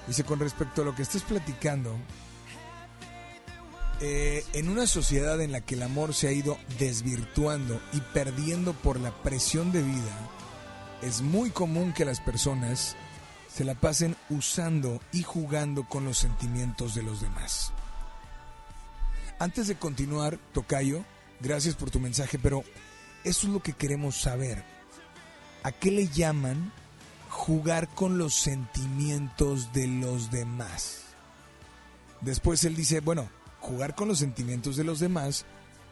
[0.07, 1.95] Dice, con respecto a lo que estás platicando,
[4.01, 8.73] eh, en una sociedad en la que el amor se ha ido desvirtuando y perdiendo
[8.73, 10.31] por la presión de vida,
[11.03, 12.97] es muy común que las personas
[13.53, 17.73] se la pasen usando y jugando con los sentimientos de los demás.
[19.41, 21.05] Antes de continuar, Tocayo,
[21.41, 22.63] gracias por tu mensaje, pero
[23.25, 24.65] eso es lo que queremos saber.
[25.65, 26.73] ¿A qué le llaman
[27.31, 31.03] jugar con los sentimientos de los demás?
[32.21, 33.29] Después él dice, bueno,
[33.61, 35.45] jugar con los sentimientos de los demás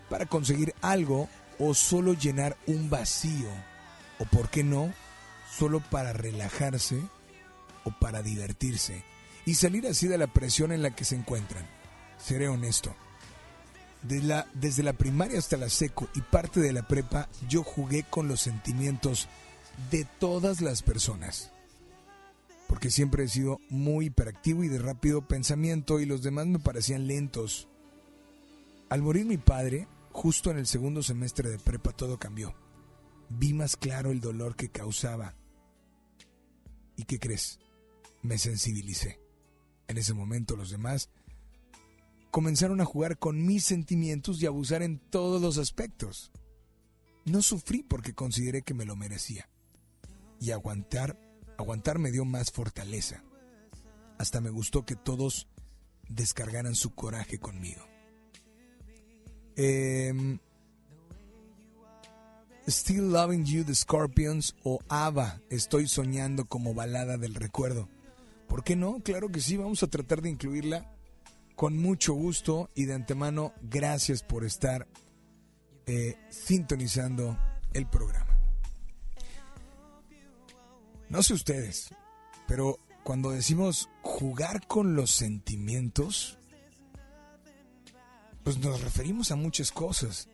[0.08, 3.48] para conseguir algo o solo llenar un vacío,
[4.18, 4.92] o por qué no,
[5.56, 7.00] solo para relajarse
[7.84, 9.04] o para divertirse
[9.44, 11.66] y salir así de la presión en la que se encuentran.
[12.18, 12.94] Seré honesto.
[14.02, 18.02] Desde la, desde la primaria hasta la seco y parte de la prepa, yo jugué
[18.02, 19.28] con los sentimientos
[19.90, 21.52] de todas las personas.
[22.68, 27.06] Porque siempre he sido muy hiperactivo y de rápido pensamiento y los demás me parecían
[27.06, 27.68] lentos.
[28.88, 32.54] Al morir mi padre, justo en el segundo semestre de prepa todo cambió.
[33.28, 35.34] Vi más claro el dolor que causaba.
[36.96, 37.58] ¿Y qué crees?
[38.22, 39.20] Me sensibilicé.
[39.88, 41.10] En ese momento los demás
[42.30, 46.32] comenzaron a jugar con mis sentimientos y abusar en todos los aspectos.
[47.24, 49.48] No sufrí porque consideré que me lo merecía.
[50.40, 51.18] Y aguantar,
[51.58, 53.22] aguantar me dio más fortaleza.
[54.18, 55.48] Hasta me gustó que todos
[56.08, 57.82] descargaran su coraje conmigo.
[59.56, 60.38] Em,
[62.68, 67.88] Still Loving You The Scorpions o Ava, Estoy soñando como balada del recuerdo.
[68.48, 69.00] ¿Por qué no?
[69.02, 70.92] Claro que sí, vamos a tratar de incluirla
[71.54, 74.86] con mucho gusto y de antemano gracias por estar
[75.86, 77.38] eh, sintonizando
[77.72, 78.25] el programa.
[81.08, 81.94] No sé ustedes,
[82.46, 86.38] pero cuando decimos jugar con los sentimientos,
[88.42, 90.28] pues nos referimos a muchas cosas.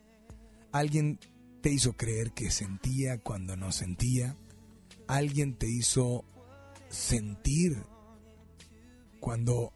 [0.72, 1.18] Alguien
[1.60, 4.36] te hizo creer que sentía cuando no sentía.
[5.06, 6.24] Alguien te hizo
[6.88, 7.82] sentir
[9.20, 9.72] cuando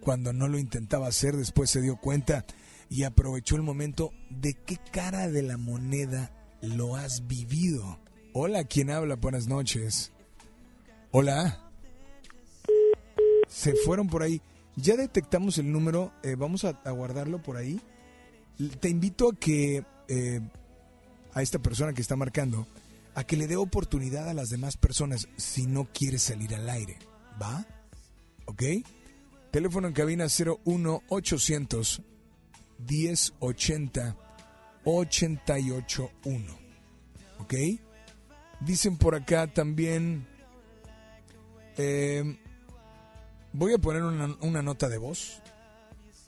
[0.00, 2.46] cuando no lo intentaba hacer, después se dio cuenta
[2.88, 6.32] y aprovechó el momento de qué cara de la moneda
[6.62, 8.00] lo has vivido.
[8.32, 9.16] Hola, ¿quién habla?
[9.16, 10.12] Buenas noches.
[11.10, 11.58] Hola.
[13.48, 14.40] Se fueron por ahí.
[14.76, 17.80] Ya detectamos el número, eh, vamos a, guardarlo por ahí.
[18.78, 20.40] Te invito a que eh,
[21.34, 22.68] a esta persona que está marcando,
[23.16, 26.98] a que le dé oportunidad a las demás personas si no quiere salir al aire.
[27.42, 27.66] ¿Va?
[28.44, 28.62] ¿Ok?
[29.50, 32.02] Teléfono en cabina 01800
[32.78, 34.16] 1080
[34.84, 36.58] 881.
[37.40, 37.54] ¿Ok?
[38.60, 40.26] Dicen por acá también...
[41.76, 42.38] Eh,
[43.52, 45.40] voy a poner una, una nota de voz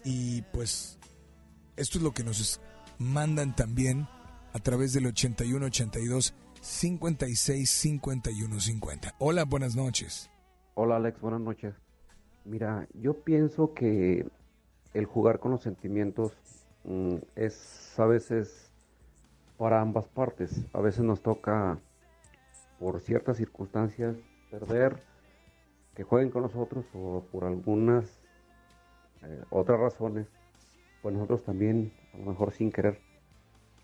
[0.04, 0.98] y pues
[1.76, 2.60] esto es lo que nos
[2.98, 4.06] mandan también
[4.52, 9.14] a través del 81 82 56 51 50.
[9.18, 10.30] Hola, buenas noches.
[10.74, 11.74] Hola Alex, buenas noches.
[12.44, 14.26] Mira, yo pienso que
[14.94, 16.32] el jugar con los sentimientos
[16.84, 18.70] mm, es a veces
[19.58, 20.64] para ambas partes.
[20.72, 21.78] A veces nos toca,
[22.82, 24.16] por ciertas circunstancias,
[24.50, 25.04] perder,
[25.94, 28.20] que jueguen con nosotros o por algunas
[29.22, 30.26] eh, otras razones,
[31.00, 32.98] pues nosotros también, a lo mejor sin querer,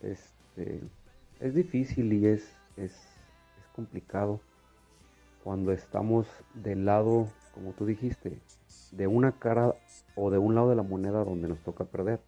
[0.01, 0.81] este,
[1.39, 3.15] es difícil y es, es,
[3.73, 4.41] complicado
[5.45, 8.41] cuando estamos del lado como tú dijiste,
[8.91, 9.77] de una cara
[10.17, 12.19] o de un lado de la moneda donde nos toca perder.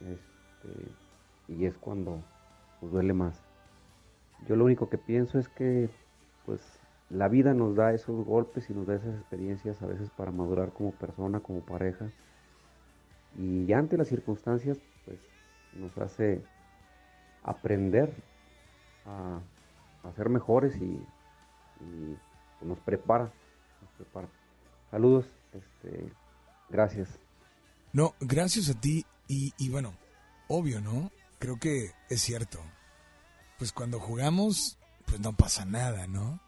[0.00, 0.92] Este,
[1.48, 2.22] y es cuando
[2.80, 3.53] nos duele más.
[4.48, 5.88] Yo lo único que pienso es que
[6.46, 6.60] pues
[7.10, 10.72] la vida nos da esos golpes y nos da esas experiencias a veces para madurar
[10.72, 12.10] como persona, como pareja.
[13.38, 15.18] Y ante las circunstancias pues
[15.74, 16.42] nos hace
[17.42, 18.12] aprender
[19.06, 19.40] a,
[20.16, 21.00] ser mejores y,
[21.80, 22.16] y
[22.62, 23.32] nos prepara
[24.90, 26.12] Saludos, este,
[26.68, 27.08] gracias.
[27.92, 29.94] No, gracias a ti y, y bueno,
[30.48, 31.10] obvio, ¿no?
[31.38, 32.60] Creo que es cierto.
[33.58, 36.40] Pues cuando jugamos, pues no pasa nada, ¿no?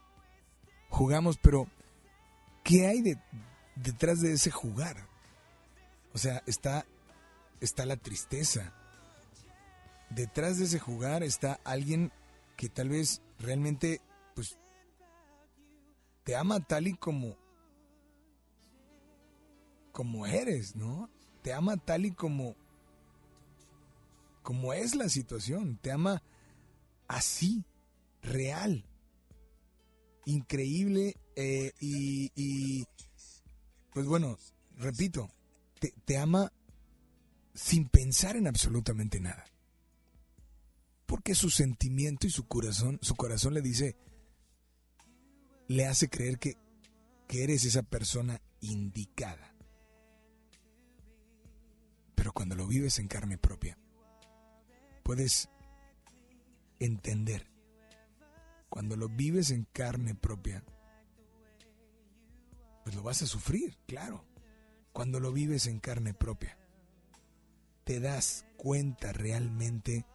[0.89, 1.67] Jugamos, pero
[2.63, 3.17] ¿qué hay de,
[3.75, 5.07] detrás de ese jugar?
[6.13, 6.85] O sea, está,
[7.61, 8.73] está la tristeza.
[10.09, 12.11] Detrás de ese jugar está alguien
[12.55, 14.01] que tal vez realmente,
[14.35, 14.57] pues,
[16.23, 17.37] te ama tal y como
[19.97, 21.09] como eres, ¿no?
[21.41, 22.55] Te ama tal y como
[24.43, 26.21] como es la situación, te ama
[27.07, 27.65] así,
[28.21, 28.85] real,
[30.25, 32.85] increíble eh, y,
[33.93, 34.37] pues bueno,
[34.75, 35.29] repito,
[36.05, 36.51] te, ama
[37.53, 39.45] sin pensar en absolutamente nada.
[41.05, 43.95] Porque su sentimiento y su corazón, su corazón le dice,
[45.67, 46.57] le hace creer que,
[47.29, 49.53] eres esa persona indicada.
[52.37, 53.79] cuando lo vives en carne propia,
[55.03, 55.49] puedes
[56.79, 57.47] entender.
[58.69, 60.63] Cuando lo vives en carne propia,
[62.83, 64.25] pues lo vas a sufrir, claro.
[64.93, 66.57] Cuando lo vives en carne propia,
[67.83, 70.05] te das cuenta realmente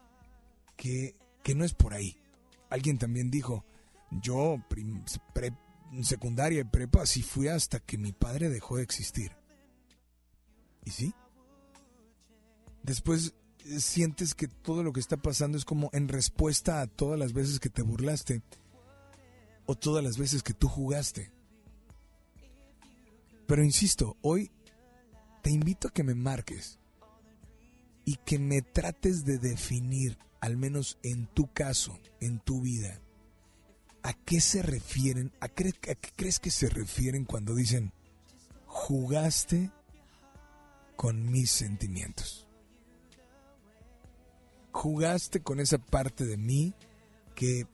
[0.77, 2.19] que, que no es por ahí.
[2.69, 3.65] Alguien también dijo,
[4.11, 4.57] yo
[6.03, 9.33] secundaria y prepa sí fui hasta que mi padre dejó de existir.
[10.85, 11.15] ¿Y sí?
[12.83, 13.35] Después
[13.79, 17.61] sientes que todo lo que está pasando es como en respuesta a todas las veces
[17.61, 18.43] que te burlaste
[19.67, 21.31] o todas las veces que tú jugaste.
[23.47, 24.51] Pero insisto, hoy
[25.43, 26.79] te invito a que me marques
[28.05, 33.01] y que me trates de definir, al menos en tu caso, en tu vida,
[34.03, 35.73] a qué se refieren, a, qué
[36.17, 37.93] crees que se refieren cuando dicen
[38.67, 39.71] jugaste
[40.97, 42.47] con mis sentimientos.
[44.73, 46.75] Jugaste con esa parte de mí
[47.35, 47.66] que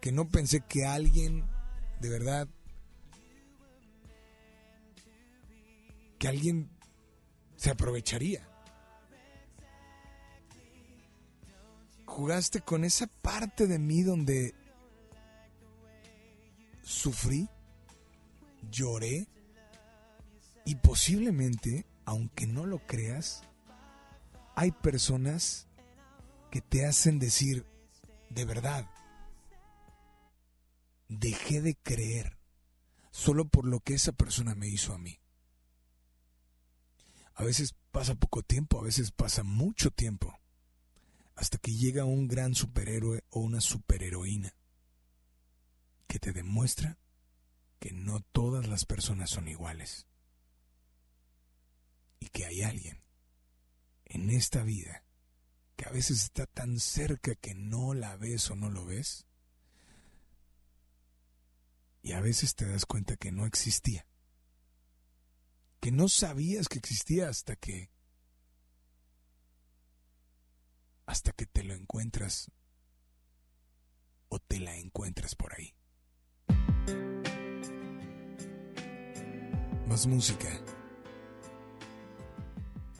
[0.00, 1.44] que no pensé que alguien
[2.00, 2.48] de verdad
[6.18, 6.70] que alguien
[7.56, 8.46] se aprovecharía.
[12.06, 14.54] Jugaste con esa parte de mí donde
[16.82, 17.48] sufrí,
[18.70, 19.28] lloré
[20.64, 23.42] y posiblemente, aunque no lo creas,
[24.60, 25.68] hay personas
[26.50, 27.64] que te hacen decir,
[28.28, 28.90] de verdad,
[31.08, 32.36] dejé de creer
[33.10, 35.18] solo por lo que esa persona me hizo a mí.
[37.32, 40.38] A veces pasa poco tiempo, a veces pasa mucho tiempo,
[41.36, 44.54] hasta que llega un gran superhéroe o una superheroína
[46.06, 46.98] que te demuestra
[47.78, 50.06] que no todas las personas son iguales
[52.18, 53.00] y que hay alguien
[54.10, 55.04] en esta vida
[55.76, 59.26] que a veces está tan cerca que no la ves o no lo ves
[62.02, 64.06] y a veces te das cuenta que no existía.
[65.80, 67.90] Que no sabías que existía hasta que
[71.06, 72.50] hasta que te lo encuentras
[74.28, 75.74] o te la encuentras por ahí.
[79.86, 80.48] Más música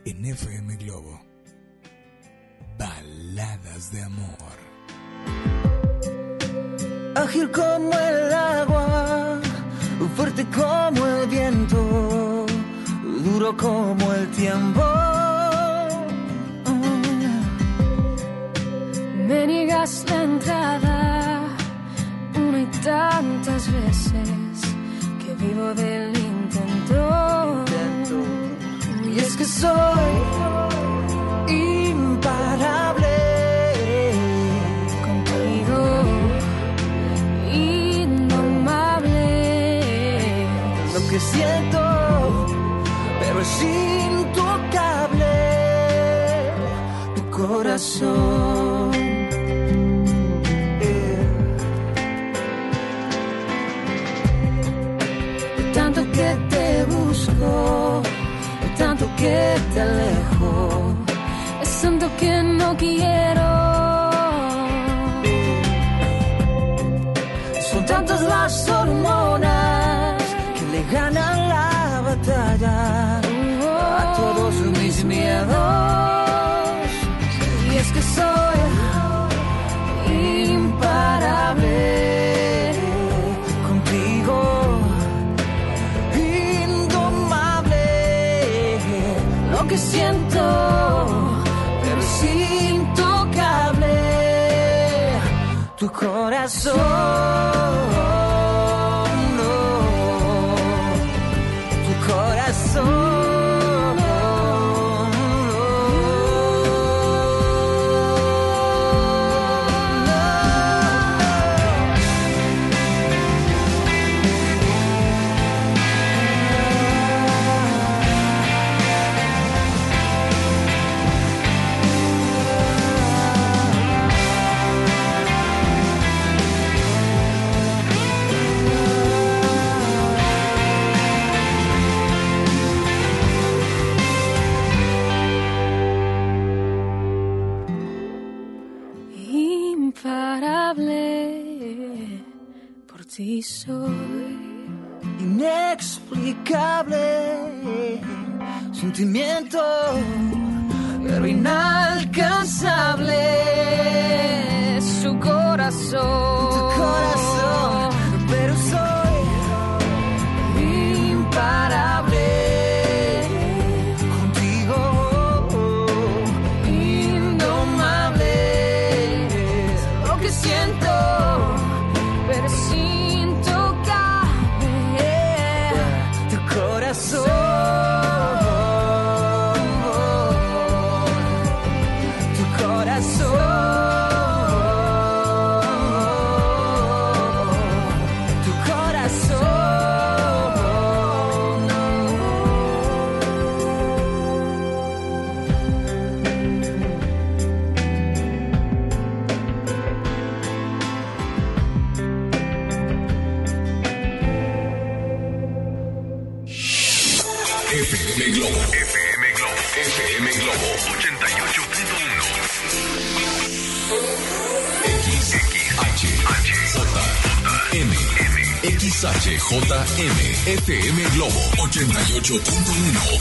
[0.05, 1.21] en FM Globo.
[2.79, 4.57] Baladas de amor.
[7.17, 9.41] Ágil como el agua,
[10.17, 12.47] fuerte como el viento
[13.25, 14.85] duro como el tiempo.
[19.29, 21.41] Me niegas la entrada
[22.35, 24.61] una y tantas veces
[25.21, 27.70] que vivo del intento.
[29.13, 30.13] Y es que soy
[31.49, 33.17] imparable.
[35.05, 35.81] Contigo,
[37.53, 39.01] indomable.
[40.95, 41.81] Lo que siento
[43.41, 45.35] es intocable
[47.17, 48.91] tu corazón.
[55.75, 56.50] Tanto que
[59.21, 60.95] que te alejo,
[61.63, 63.50] es tanto que no quiero.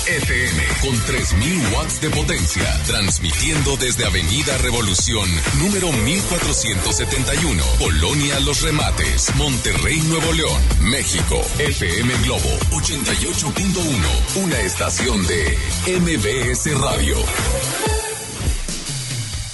[0.09, 5.29] FM con 3000 watts de potencia, transmitiendo desde Avenida Revolución,
[5.59, 11.39] número 1471, Colonia Los Remates, Monterrey, Nuevo León, México.
[11.59, 15.57] FM Globo 88.1, una estación de
[15.99, 17.15] MBS Radio.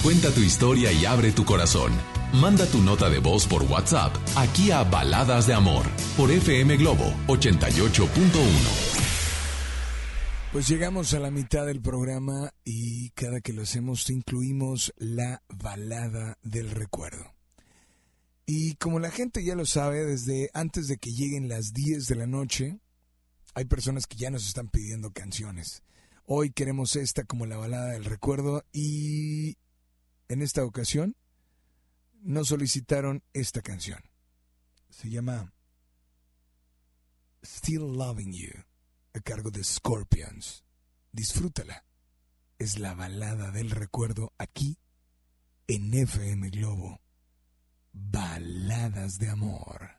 [0.01, 1.91] Cuenta tu historia y abre tu corazón.
[2.32, 5.86] Manda tu nota de voz por WhatsApp aquí a Baladas de Amor
[6.16, 8.84] por FM Globo 88.1.
[10.56, 16.38] Pues llegamos a la mitad del programa y cada que lo hacemos incluimos la balada
[16.43, 17.34] del recuerdo.
[18.45, 22.16] Y como la gente ya lo sabe, desde antes de que lleguen las 10 de
[22.16, 22.80] la noche,
[23.53, 25.84] hay personas que ya nos están pidiendo canciones.
[26.26, 29.58] Hoy queremos esta como la balada del recuerdo y
[30.30, 31.18] en esta ocasión
[32.22, 33.99] nos solicitaron esta canción.
[34.89, 35.51] Se llama
[37.43, 38.64] Still Loving You,
[39.16, 40.66] a cargo de Scorpions.
[41.11, 41.86] Disfrútala.
[42.59, 44.78] Es la balada del recuerdo aquí
[45.68, 46.99] en FM Globo.
[47.93, 49.94] Baladas de amor.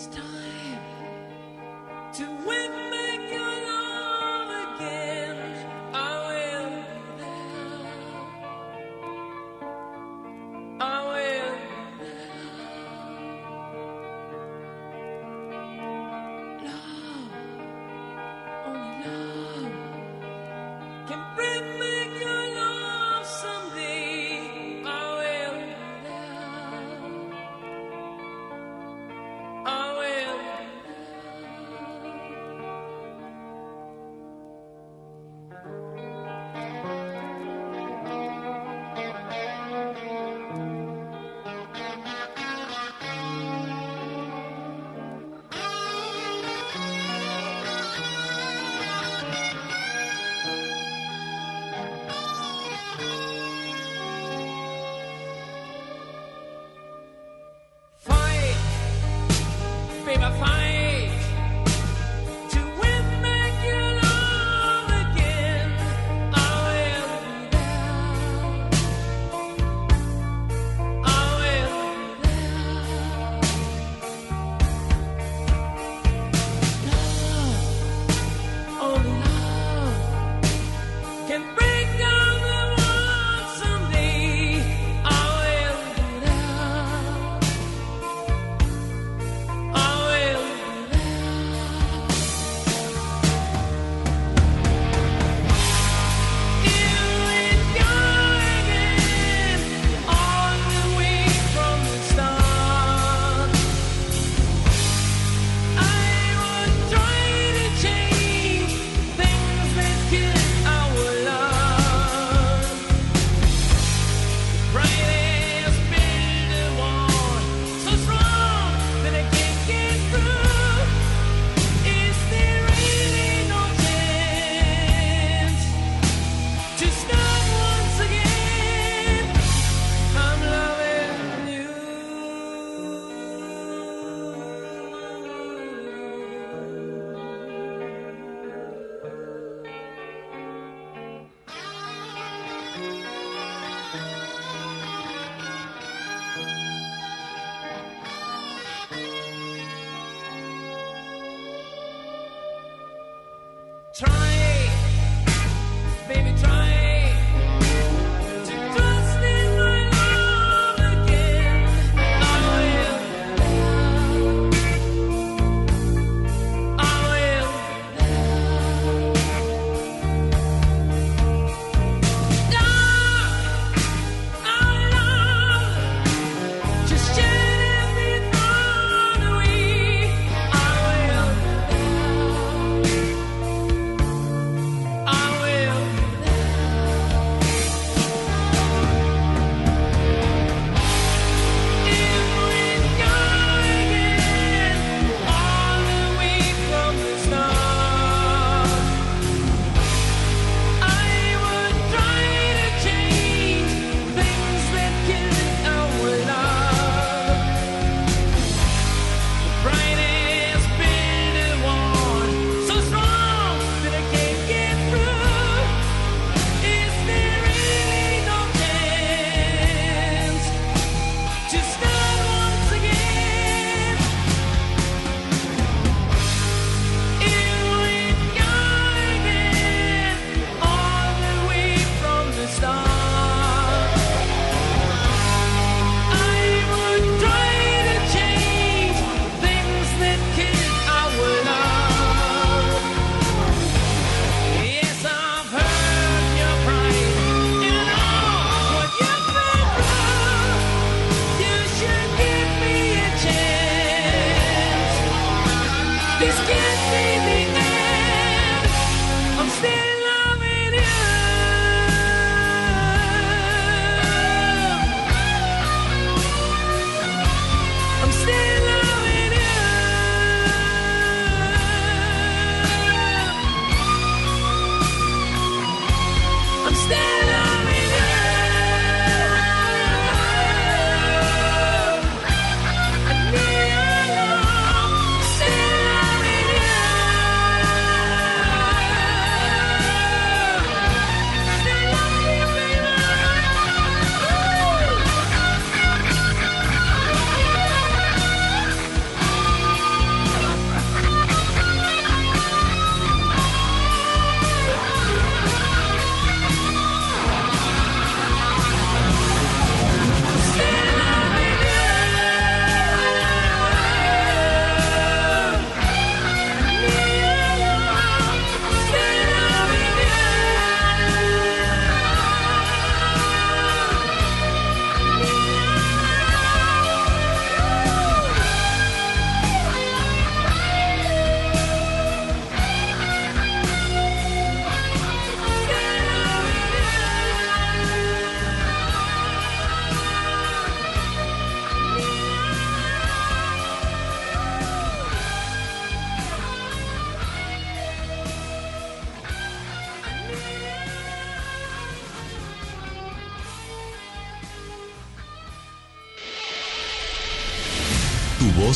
[0.00, 0.59] It's time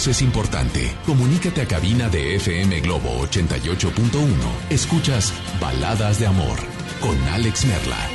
[0.07, 0.95] es importante.
[1.07, 4.71] Comunícate a cabina de FM Globo 88.1.
[4.71, 6.59] Escuchas Baladas de Amor
[7.01, 8.09] con Alex Merla.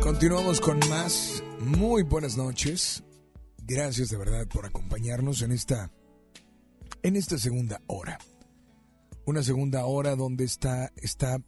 [0.00, 1.42] Continuamos con más.
[1.60, 3.02] Muy buenas noches.
[3.58, 5.90] Gracias de verdad por acompañarnos en esta
[7.02, 8.18] en esta segunda hora.
[9.24, 11.38] Una segunda hora donde está está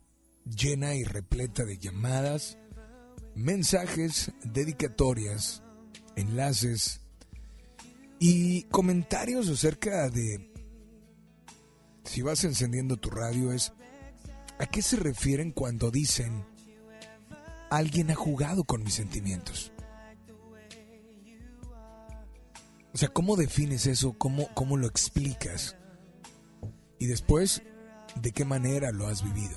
[0.44, 2.58] llena y repleta de llamadas,
[3.34, 5.62] mensajes, dedicatorias,
[6.16, 7.02] enlaces
[8.18, 10.52] y comentarios acerca de
[12.04, 13.72] si vas encendiendo tu radio es
[14.58, 16.44] ¿a qué se refieren cuando dicen
[17.70, 19.72] alguien ha jugado con mis sentimientos?
[22.92, 24.14] O sea, ¿cómo defines eso?
[24.18, 25.76] ¿Cómo, cómo lo explicas?
[26.98, 27.62] Y después,
[28.20, 29.56] ¿de qué manera lo has vivido?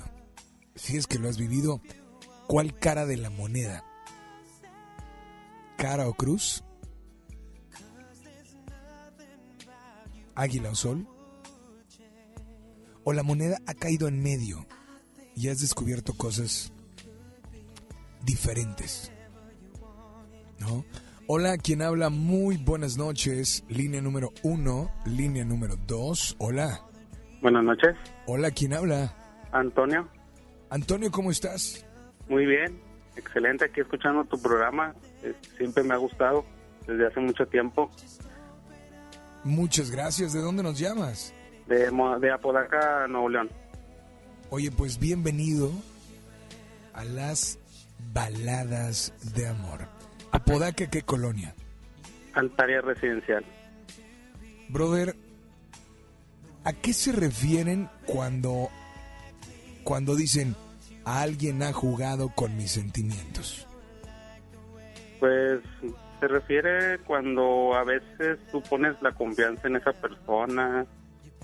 [0.76, 1.80] Si es que lo has vivido,
[2.46, 3.84] ¿cuál cara de la moneda?
[5.76, 6.62] ¿Cara o cruz?
[10.34, 11.06] Águila o sol?
[13.04, 14.66] ¿O la moneda ha caído en medio
[15.34, 16.72] y has descubierto cosas
[18.24, 19.12] diferentes?
[20.60, 20.84] ¿No?
[21.26, 23.64] Hola, quien habla, muy buenas noches.
[23.68, 26.36] Línea número uno, línea número dos.
[26.38, 26.80] Hola.
[27.40, 27.96] Buenas noches.
[28.26, 29.16] Hola, ¿quién habla?
[29.52, 30.08] Antonio.
[30.70, 31.84] Antonio, ¿cómo estás?
[32.28, 32.80] Muy bien,
[33.16, 34.94] excelente aquí escuchando tu programa.
[35.22, 36.44] Eh, Siempre me ha gustado
[36.86, 37.90] desde hace mucho tiempo.
[39.44, 40.32] Muchas gracias.
[40.32, 41.34] ¿De dónde nos llamas?
[41.66, 41.90] De,
[42.20, 43.50] de Apodaca, Nuevo León.
[44.50, 45.70] Oye, pues bienvenido
[46.92, 47.58] a las
[48.12, 49.80] baladas de amor.
[50.30, 51.54] Apodaca, ¿qué colonia?
[52.34, 53.44] Altaria Residencial.
[54.68, 55.16] Brother,
[56.64, 58.68] ¿a qué se refieren cuando,
[59.84, 60.56] cuando dicen
[61.04, 63.66] alguien ha jugado con mis sentimientos?
[65.20, 65.60] Pues
[66.22, 70.86] se refiere cuando a veces tú pones la confianza en esa persona,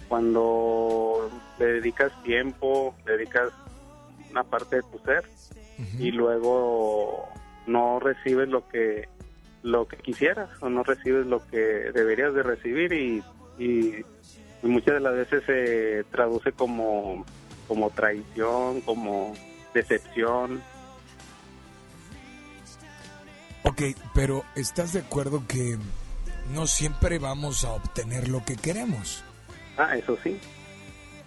[0.09, 1.28] cuando
[1.59, 3.48] le dedicas tiempo, le dedicas
[4.30, 5.24] una parte de tu ser
[5.98, 7.28] y luego
[7.66, 9.09] no recibes lo que
[9.64, 11.59] lo que quisieras o no recibes lo que
[11.92, 13.22] deberías de recibir y,
[13.59, 14.05] y-
[14.62, 17.24] y muchas de las veces se traduce como
[17.66, 19.34] como traición, como
[19.74, 20.62] decepción.
[23.69, 23.82] Ok,
[24.15, 25.77] pero ¿estás de acuerdo que
[26.55, 29.23] no siempre vamos a obtener lo que queremos?
[29.77, 30.39] Ah, eso sí.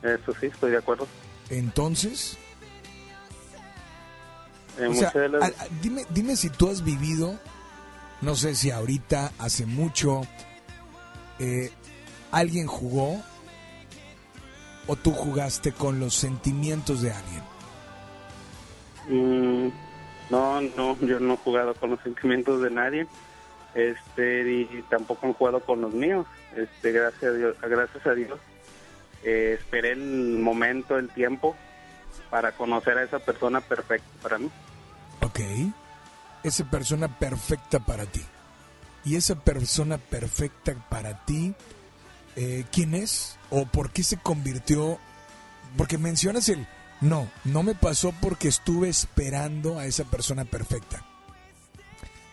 [0.01, 1.07] Eso sí, estoy de acuerdo.
[1.49, 2.37] Entonces,
[4.79, 7.37] Eh, o sea, de las- a- a- dime, dime si tú has vivido,
[8.21, 10.21] no sé si ahorita, hace mucho,
[11.39, 11.71] eh,
[12.31, 13.21] alguien jugó
[14.87, 17.43] o tú jugaste con los sentimientos de alguien.
[19.09, 19.69] Mm,
[20.31, 23.07] no, no, yo no he jugado con los sentimientos de nadie.
[23.75, 26.25] Este, y tampoco he jugado con los míos.
[26.55, 28.39] Este, gracias a Dios, gracias a Dios.
[29.23, 31.55] eh, esperé el momento, el tiempo
[32.29, 34.49] para conocer a esa persona perfecta para mí.
[35.21, 35.39] Ok.
[36.43, 38.21] Esa persona perfecta para ti.
[39.03, 41.53] Y esa persona perfecta para ti,
[42.35, 43.37] eh, ¿quién es?
[43.49, 44.97] ¿O por qué se convirtió?
[45.77, 46.67] Porque mencionas el,
[47.01, 51.03] no, no me pasó porque estuve esperando a esa persona perfecta.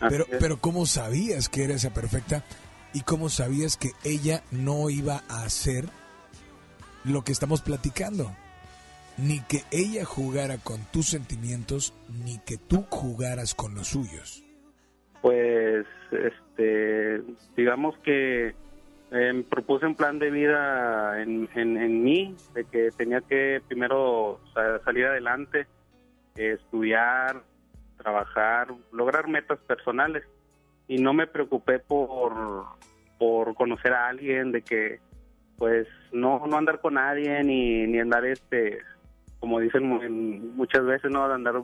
[0.09, 2.45] Pero, pero ¿cómo sabías que era esa perfecta?
[2.93, 5.87] ¿Y cómo sabías que ella no iba a hacer
[7.05, 8.31] lo que estamos platicando?
[9.17, 14.45] Ni que ella jugara con tus sentimientos, ni que tú jugaras con los suyos.
[15.23, 17.23] Pues, este,
[17.57, 18.55] digamos que
[19.11, 24.41] eh, propuse un plan de vida en, en, en mí, de que tenía que primero
[24.55, 25.67] sa- salir adelante,
[26.37, 27.43] estudiar,
[27.97, 30.25] trabajar, lograr metas personales.
[30.87, 32.33] Y no me preocupé por,
[33.19, 35.01] por conocer a alguien, de que,
[35.59, 38.79] pues, no, no andar con nadie, ni, ni andar, este,
[39.41, 41.63] como dicen mu- en- muchas veces, no andar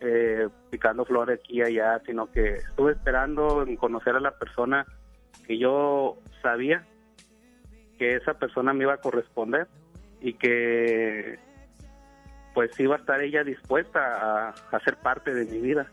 [0.00, 4.86] eh, picando flores aquí y allá, sino que estuve esperando en conocer a la persona
[5.46, 6.86] que yo sabía
[7.98, 9.68] que esa persona me iba a corresponder
[10.20, 11.38] y que
[12.54, 15.90] pues iba a estar ella dispuesta a, a ser parte de mi vida.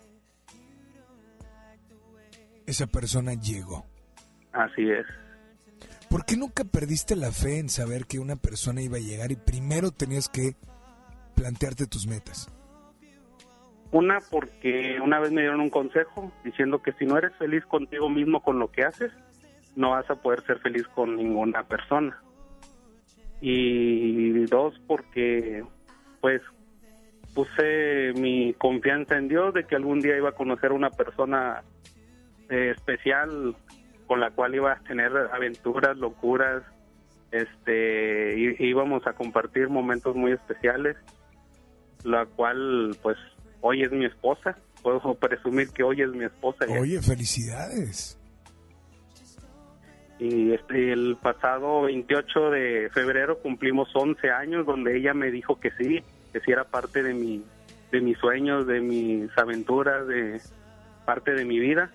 [2.66, 3.86] Esa persona llegó.
[4.54, 5.06] Así es.
[6.10, 9.38] ¿Por qué nunca perdiste la fe en saber que una persona iba a llegar y
[9.38, 10.56] primero tenías que
[11.36, 12.50] plantearte tus metas?
[13.92, 18.10] Una porque una vez me dieron un consejo diciendo que si no eres feliz contigo
[18.10, 19.12] mismo con lo que haces,
[19.76, 22.18] no vas a poder ser feliz con ninguna persona.
[23.40, 25.64] Y dos porque
[26.20, 26.42] pues
[27.34, 31.64] puse mi confianza en Dios de que algún día iba a conocer una persona
[32.50, 33.56] eh, especial
[34.06, 36.64] con la cual iba a tener aventuras, locuras,
[37.32, 40.98] este, y- íbamos a compartir momentos muy especiales,
[42.04, 43.18] la cual, pues,
[43.62, 44.58] hoy es mi esposa.
[44.84, 46.66] Puedo presumir que hoy es mi esposa.
[46.78, 48.20] Oye, felicidades.
[50.22, 55.72] Y este, el pasado 28 de febrero cumplimos 11 años donde ella me dijo que
[55.72, 57.44] sí, que sí era parte de mi
[57.92, 60.40] de mis sueños, de mis aventuras, de
[61.06, 61.90] parte de mi vida.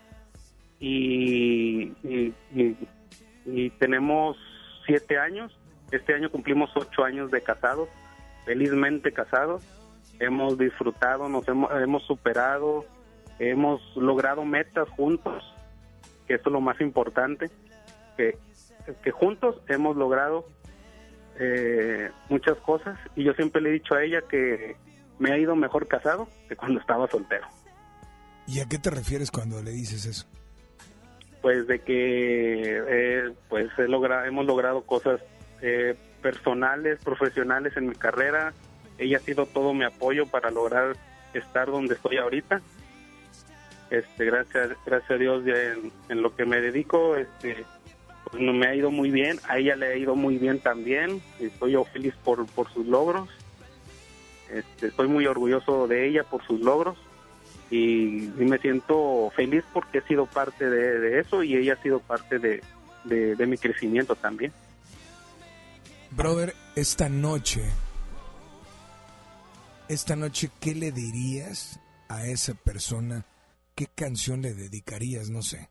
[0.80, 4.36] Y, y, tenemos
[4.84, 5.56] siete años.
[5.92, 7.88] Este año cumplimos ocho años de casados,
[8.44, 9.62] felizmente casados.
[10.18, 12.86] Hemos disfrutado, nos hemos, hemos superado,
[13.38, 15.44] hemos logrado metas juntos,
[16.26, 17.50] que eso es lo más importante
[18.16, 18.38] que,
[19.02, 20.46] que juntos hemos logrado
[21.38, 24.76] eh, muchas cosas y yo siempre le he dicho a ella que
[25.18, 27.46] me ha ido mejor casado que cuando estaba soltero.
[28.46, 30.26] ¿Y a qué te refieres cuando le dices eso?
[31.42, 35.20] Pues de que eh, pues he logra- hemos logrado cosas
[35.62, 38.52] eh, personales, profesionales en mi carrera.
[38.98, 40.96] Ella ha sido todo mi apoyo para lograr
[41.34, 42.60] estar donde estoy ahorita.
[43.90, 47.64] Este, gracias, gracias a Dios en, en lo que me dedico, este,
[48.30, 51.72] pues me ha ido muy bien, a ella le ha ido muy bien también, estoy
[51.72, 53.28] yo feliz por, por sus logros,
[54.50, 56.96] este, estoy muy orgulloso de ella por sus logros
[57.70, 62.00] y, me siento feliz porque he sido parte de, de eso y ella ha sido
[62.00, 62.62] parte de,
[63.04, 64.52] de, de mi crecimiento también.
[66.10, 67.62] Brother, esta noche,
[69.88, 73.24] esta noche, ¿qué le dirías a esa persona?
[73.74, 75.28] ¿Qué canción le dedicarías?
[75.28, 75.68] No sé.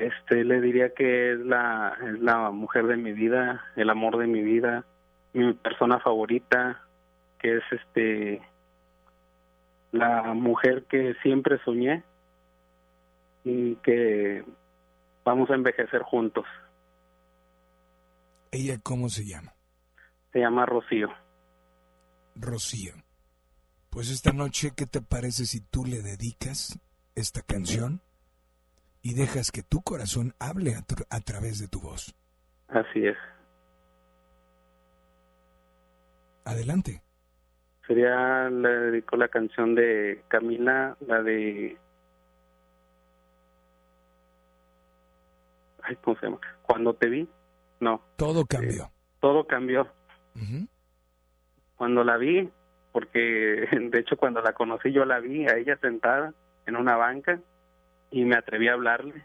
[0.00, 4.26] Este, le diría que es la, es la mujer de mi vida, el amor de
[4.26, 4.84] mi vida,
[5.32, 6.82] mi persona favorita,
[7.38, 8.42] que es este
[9.92, 12.04] la mujer que siempre soñé
[13.44, 14.44] y que
[15.24, 16.44] vamos a envejecer juntos.
[18.50, 19.54] ¿Ella cómo se llama?
[20.32, 21.08] Se llama Rocío.
[22.34, 22.92] Rocío.
[23.90, 26.78] Pues esta noche, ¿qué te parece si tú le dedicas
[27.14, 28.02] esta canción
[29.02, 32.14] y dejas que tu corazón hable a, tr- a través de tu voz?
[32.68, 33.16] Así es.
[36.44, 37.02] Adelante.
[37.86, 41.78] Sería, le dedico la canción de Camila, la de...
[45.82, 46.38] Ay, ¿cómo se llama?
[46.62, 47.28] Cuando te vi,
[47.80, 48.90] no, Todo cambió.
[49.20, 49.88] todo cambió.
[51.76, 52.48] Cuando la vi,
[52.92, 53.18] porque
[53.90, 56.32] de hecho cuando la conocí yo la vi a ella sentada
[56.66, 57.40] en una banca
[58.10, 59.24] y me atreví a hablarle.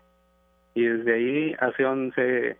[0.73, 2.57] Y desde ahí, hace 11,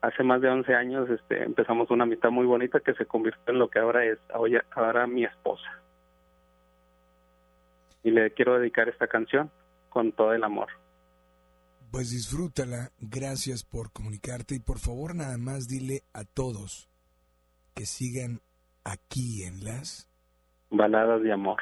[0.00, 3.58] hace más de 11 años, este, empezamos una amistad muy bonita que se convirtió en
[3.58, 5.82] lo que ahora es, ahora, ahora mi esposa.
[8.04, 9.50] Y le quiero dedicar esta canción
[9.88, 10.68] con todo el amor.
[11.90, 16.88] Pues disfrútala, gracias por comunicarte y por favor nada más dile a todos
[17.74, 18.40] que sigan
[18.84, 20.08] aquí en las...
[20.70, 21.58] Baladas de amor.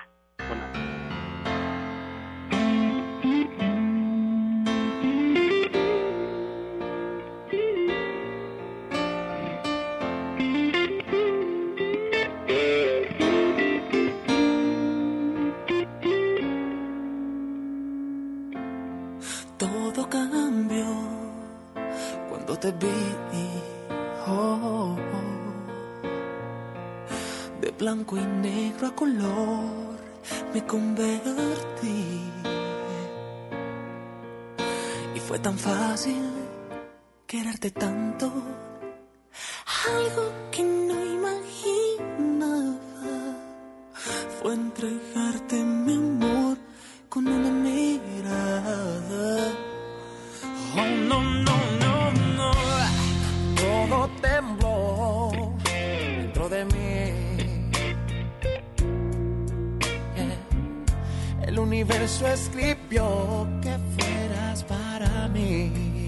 [62.16, 66.06] Universo escribió que fueras para mí.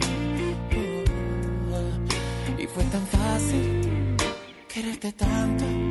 [0.73, 4.17] Uh, y fue tan fácil
[4.69, 5.88] quererte tanto.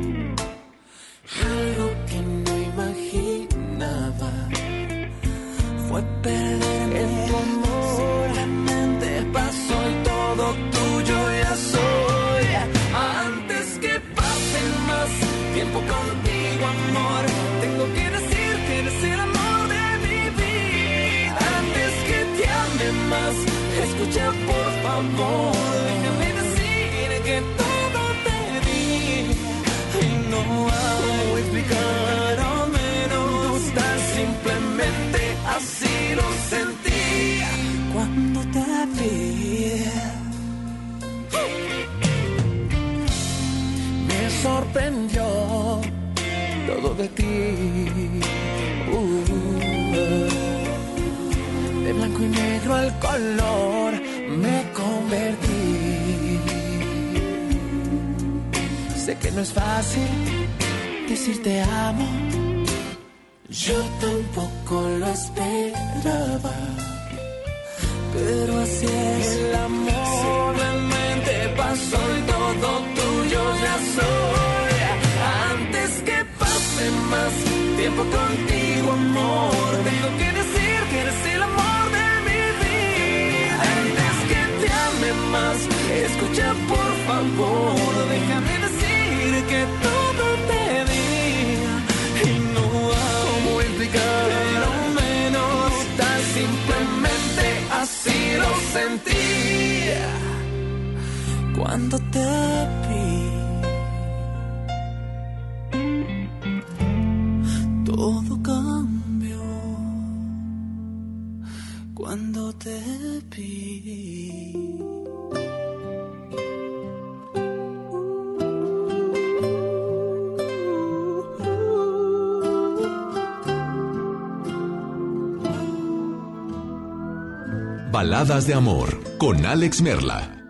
[128.18, 130.42] De Amor con Alex Merla.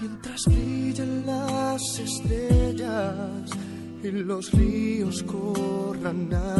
[0.00, 3.48] Mientras brillan las estrellas
[4.02, 6.55] y los ríos corran hacia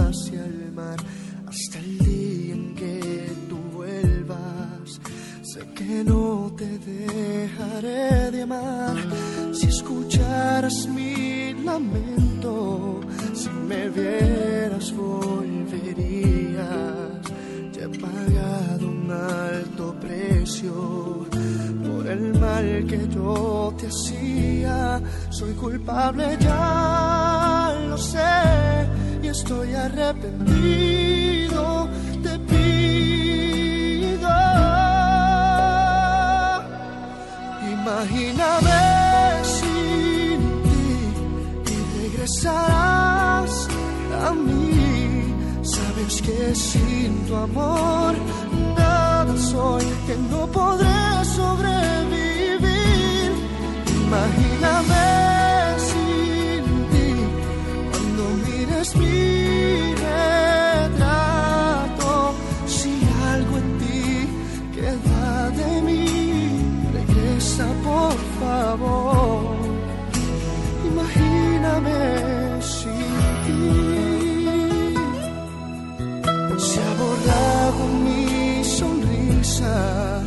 [76.59, 80.23] Se ha borrado mi sonrisa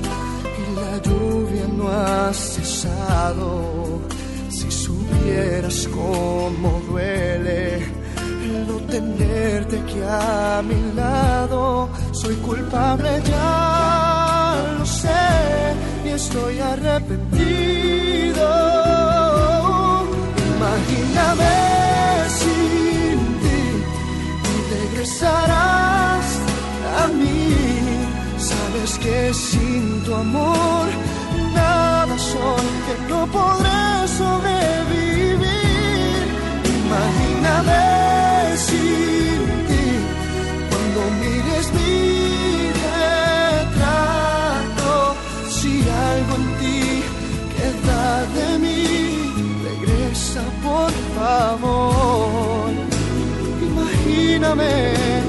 [0.60, 4.00] y la lluvia no ha cesado.
[4.50, 7.78] Si supieras cómo duele
[8.44, 15.10] el no tenerte aquí a mi lado, soy culpable, ya lo sé,
[16.06, 18.48] y estoy arrepentido.
[20.56, 21.69] Imagíname
[25.10, 26.26] regresarás
[27.02, 27.56] a mí.
[28.38, 30.88] Sabes que sin tu amor
[31.54, 35.48] nada soy, que no podré sobrevivir.
[36.80, 37.86] Imagíname
[38.68, 39.88] sin ti
[40.70, 41.98] cuando mires mi
[43.52, 44.94] retrato.
[45.50, 45.72] Si
[46.12, 46.82] algo en ti
[47.56, 48.04] queda
[48.38, 48.82] de mí,
[49.64, 51.99] regresa por favor.
[54.40, 55.29] Imagíname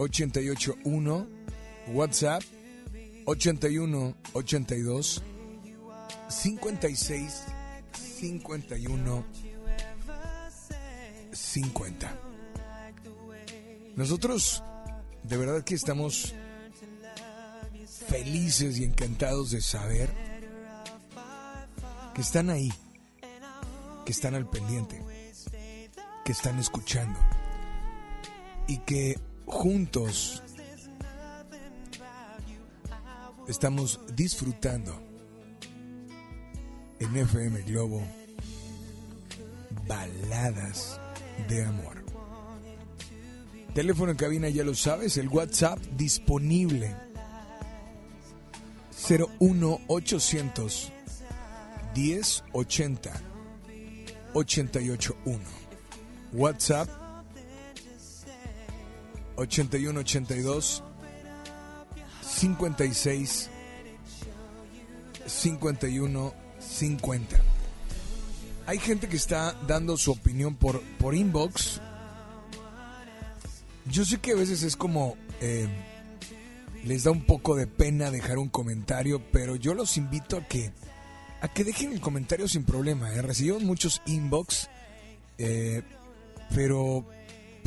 [0.00, 1.26] you ever 01800 1080 881
[1.88, 2.42] WhatsApp
[3.26, 5.22] 81 82
[6.28, 7.44] 56
[7.92, 9.24] 51
[11.32, 12.18] 50.
[13.96, 14.62] Nosotros
[15.22, 16.34] de verdad que estamos
[18.08, 20.10] felices y encantados de saber
[22.14, 22.72] que están ahí,
[24.04, 25.02] que están al pendiente,
[26.24, 27.18] que están escuchando
[28.66, 29.18] y que
[29.50, 30.42] juntos
[33.48, 34.92] estamos disfrutando
[36.98, 38.02] en FM Globo
[39.86, 41.00] baladas
[41.48, 42.04] de amor.
[43.74, 46.94] Teléfono en cabina, ya lo sabes, el WhatsApp disponible.
[49.08, 50.92] 01800
[51.94, 53.12] 1080
[54.34, 55.40] 881.
[56.32, 56.99] WhatsApp
[59.40, 60.82] 8182
[62.22, 63.50] 56
[65.26, 67.36] 51 50.
[68.66, 71.80] Hay gente que está dando su opinión por, por inbox.
[73.86, 75.16] Yo sé que a veces es como...
[75.40, 75.68] eh,
[76.84, 80.72] les da un poco de pena dejar un comentario, pero yo los invito a que
[81.42, 83.12] a que dejen el comentario sin problema.
[83.14, 83.22] ¿eh?
[83.22, 84.68] Recibimos muchos inbox,
[85.38, 85.82] eh,
[86.54, 87.06] pero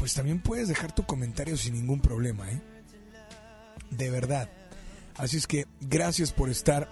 [0.04, 2.60] pues también puedes dejar tu comentario sin ningún problema, ¿eh?
[3.90, 4.50] De verdad.
[5.16, 6.90] Así es que gracias por estar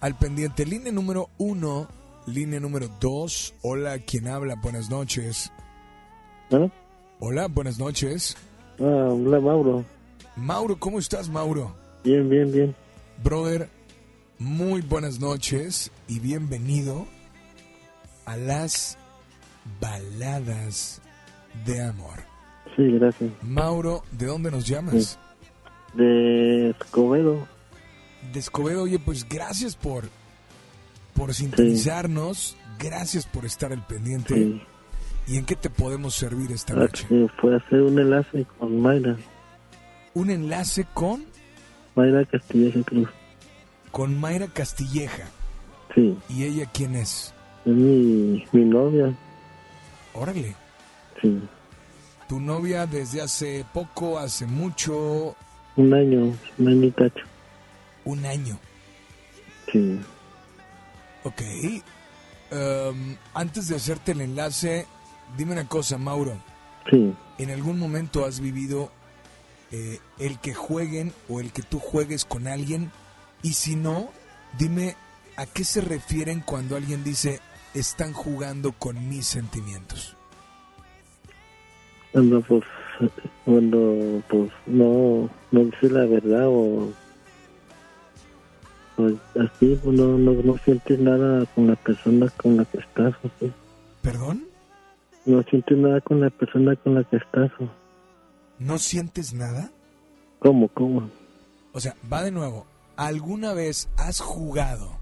[0.00, 0.64] al pendiente.
[0.64, 1.86] Línea número uno,
[2.26, 3.52] línea número dos.
[3.60, 4.54] Hola, ¿quién habla?
[4.54, 5.52] Buenas noches.
[7.20, 8.34] Hola, buenas noches.
[8.80, 9.84] Ah, hola Mauro.
[10.36, 11.76] Mauro, ¿cómo estás, Mauro?
[12.02, 12.74] Bien, bien, bien.
[13.22, 13.68] Brother,
[14.38, 17.06] muy buenas noches y bienvenido
[18.24, 18.96] a las
[19.82, 21.02] baladas
[21.64, 22.20] de amor.
[22.76, 23.30] Sí, gracias.
[23.42, 25.18] Mauro, ¿de dónde nos llamas?
[25.94, 27.46] De Escobedo.
[28.32, 30.04] De Escobedo, oye, pues gracias por,
[31.14, 34.34] por sintonizarnos, gracias por estar al pendiente.
[34.34, 34.62] Sí.
[35.28, 37.06] ¿Y en qué te podemos servir esta noche?
[37.10, 39.16] Eh, fue hacer un enlace con Mayra.
[40.14, 41.24] Un enlace con,
[41.94, 43.08] Mayra Castilleja Cruz.
[43.90, 45.24] con Mayra Castilleja.
[45.94, 46.16] Sí.
[46.28, 47.32] ¿Y ella quién es?
[47.64, 49.12] Es mi, mi novia.
[50.12, 50.54] Órale.
[51.20, 51.40] Sí.
[52.28, 55.36] ¿Tu novia desde hace poco, hace mucho?
[55.76, 57.24] Un año, un año y cacho.
[58.04, 58.58] Un año.
[59.72, 59.98] Sí.
[61.24, 61.42] Ok.
[62.50, 64.86] Em, antes de hacerte el enlace,
[65.36, 66.36] dime una cosa, Mauro.
[66.90, 67.14] Sí.
[67.38, 68.90] ¿En algún momento has vivido
[69.70, 72.90] eh, el que jueguen o el que tú juegues con alguien?
[73.42, 74.10] Y si no,
[74.58, 74.96] dime
[75.36, 77.40] a qué se refieren cuando alguien dice
[77.74, 80.15] están jugando con mis sentimientos.
[82.16, 82.64] Cuando pues,
[83.44, 86.88] cuando pues no, no dice la verdad o
[88.96, 93.14] pues así no, no, no sientes nada con la persona con la que estás.
[93.22, 93.52] así.
[94.00, 94.44] ¿Perdón?
[95.26, 97.50] No sientes nada con la persona con la que estás.
[98.58, 99.70] ¿No sientes nada?
[100.38, 101.10] ¿Cómo, cómo?
[101.74, 102.64] O sea, va de nuevo.
[102.96, 104.96] ¿Alguna vez has jugado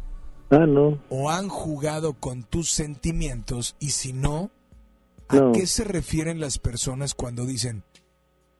[0.50, 0.98] Ah, no.
[1.10, 3.76] o han jugado con tus sentimientos?
[3.78, 4.50] Y si no,
[5.28, 5.52] ¿a No.
[5.52, 7.82] qué se refieren las personas cuando dicen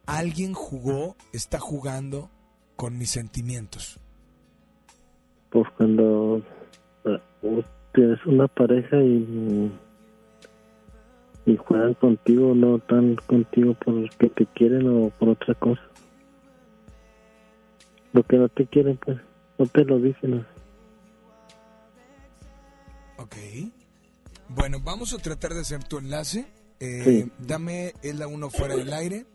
[0.06, 2.30] alguien jugó, está jugando
[2.76, 3.98] con mis sentimientos?
[5.50, 6.42] Pues cuando
[7.06, 9.72] ah, pues, tienes una pareja y
[11.46, 15.82] y juegan contigo, no tan contigo porque te quieren o por otra cosa.
[18.12, 19.18] Lo que no te quieren, pues,
[19.58, 20.46] no te lo dicen.
[23.18, 23.36] Ok.
[24.48, 26.46] Bueno, vamos a tratar de hacer tu enlace.
[26.80, 27.32] Eh, Sí.
[27.38, 29.26] Dame el a uno fuera del aire.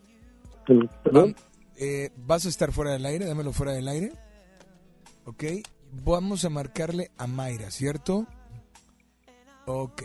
[1.04, 1.36] ¿Perdón?
[1.78, 3.26] Eh, ¿Vas a estar fuera del aire?
[3.26, 4.14] Dámelo fuera del aire.
[5.26, 5.44] Ok.
[6.04, 8.28] Vamos a marcarle a Mayra, ¿cierto?
[9.66, 10.04] Ok.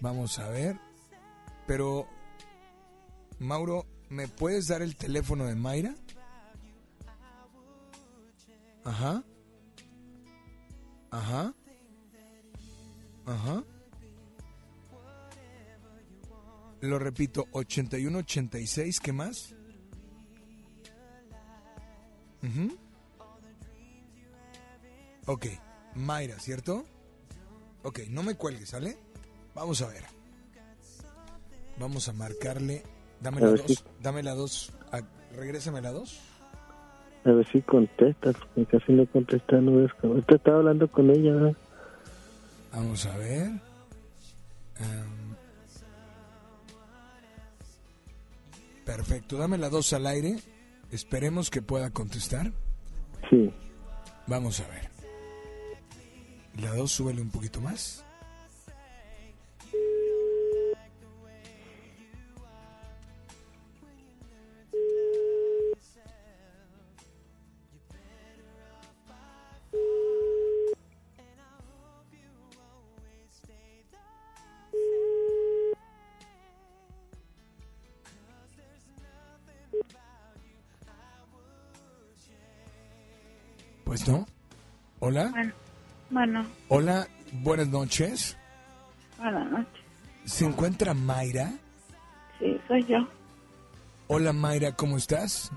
[0.00, 0.78] Vamos a ver.
[1.66, 2.08] Pero,
[3.38, 5.94] Mauro, ¿me puedes dar el teléfono de Mayra?
[8.84, 9.22] Ajá.
[11.10, 11.54] Ajá.
[13.30, 13.62] Ajá.
[16.80, 19.54] Lo repito, 8186, ¿qué más?
[22.42, 22.76] Ujú.
[25.26, 25.46] Ok,
[25.94, 26.84] Mayra, ¿cierto?
[27.82, 28.96] Ok, no me cuelgues, ¿sale?
[29.54, 30.04] Vamos a ver.
[31.78, 32.82] Vamos a marcarle.
[33.20, 33.84] Dame A la ver si- dos.
[34.02, 34.72] Dame la dos.
[34.92, 35.00] Ah,
[35.36, 36.18] Regrésame la dos.
[37.24, 39.90] A ver si contestas, porque casi no contestas, no ves.
[40.02, 41.56] Ahorita estaba hablando con ella, ¿verdad?
[42.72, 43.46] Vamos a ver.
[44.78, 45.36] Em,
[48.84, 50.38] perfecto, dame la dos al aire.
[50.90, 52.52] Esperemos que pueda contestar.
[53.28, 53.52] Sí.
[54.26, 54.90] Vamos a ver.
[56.60, 58.04] La dos, súbele un poquito más.
[85.10, 85.30] Hola.
[85.32, 85.52] Bueno,
[86.10, 88.36] bueno, Hola, buenas noches.
[89.18, 89.82] buenas noches.
[90.24, 91.50] ¿Se encuentra Mayra?
[92.38, 92.98] Sí, soy yo.
[94.06, 95.50] Hola Mayra, ¿cómo estás?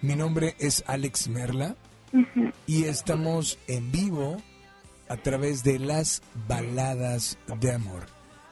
[0.00, 1.76] Mi nombre es Alex Merla
[2.14, 2.50] Ujú.
[2.66, 4.38] y estamos en vivo
[5.10, 8.06] a través de las baladas de amor.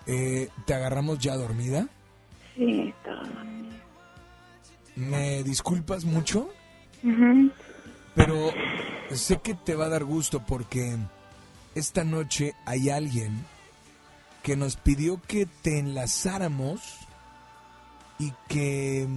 [0.06, 1.88] Eh, ¿Te agarramos ya dormida?
[2.56, 3.74] Sí, estaba dormida.
[4.96, 6.50] ¿Me disculpas mucho?
[7.02, 7.50] Ujú.
[8.14, 8.52] Pero
[9.10, 10.96] sé que te va a dar gusto porque
[11.74, 13.44] esta noche hay alguien
[14.42, 16.98] que nos pidió que te enlazáramos
[18.18, 19.08] y que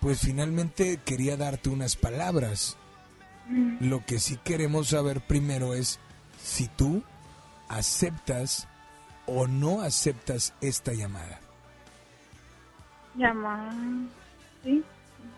[0.00, 2.76] pues finalmente quería darte unas palabras.
[3.80, 5.98] Lo que sí queremos saber primero es
[6.42, 7.02] si tú
[7.68, 8.66] aceptas
[9.26, 11.40] o no aceptas esta llamada.
[13.14, 13.70] Llama.
[14.64, 14.82] Sí.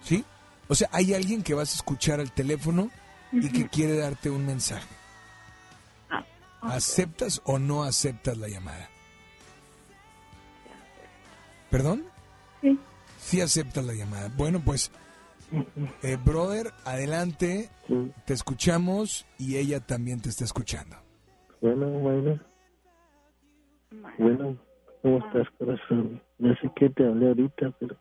[0.03, 0.25] ¿Sí?
[0.69, 2.91] O sea, hay alguien que vas a escuchar al teléfono
[3.33, 4.89] y que quiere darte un mensaje.
[6.63, 8.89] ¿Aceptas o no aceptas la llamada?
[11.71, 12.05] ¿Perdón?
[12.63, 12.79] Sí.
[13.19, 14.31] Sí aceptas la llamada.
[14.37, 14.91] Bueno, pues,
[16.03, 17.69] eh, brother, adelante,
[18.25, 20.97] te escuchamos y ella también te está escuchando.
[21.61, 22.41] Bueno, bueno.
[24.19, 24.57] Bueno,
[25.03, 26.23] ¿cómo estás, corazón?
[26.39, 27.97] Ya sé que te hablé ahorita, pero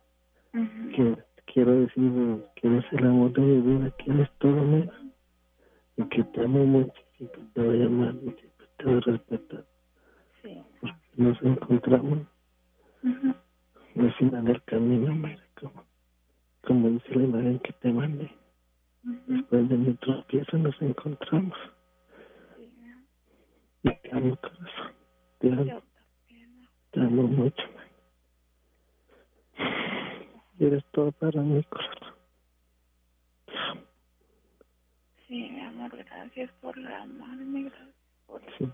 [0.95, 1.18] que
[1.53, 4.91] quiero decir que eres el amor de mi vida, que eres todo mío.
[5.95, 8.95] Y que te amo mucho, y que te voy a amar, y que te voy
[8.95, 9.65] a respetar.
[10.41, 10.63] Sí.
[10.81, 12.19] Porque nos encontramos
[13.03, 13.35] Ujú.
[13.99, 15.85] al final del camino, Mayra, como,
[16.61, 18.31] como dice la imagen que te mandé.
[19.27, 21.57] Después de mi tropiezo nos encontramos.
[23.84, 24.93] Y te amo, corazón.
[25.39, 25.81] Te amo.
[26.91, 27.63] Te amo mucho,
[30.59, 32.13] eres todo para mí, corazón.
[35.27, 37.95] Sí, mi amor, gracias por amarme, gracias
[38.27, 38.69] por Sí.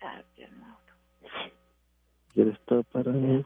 [0.00, 0.94] Gracias, Mauro.
[2.34, 3.44] Eres todo para mí.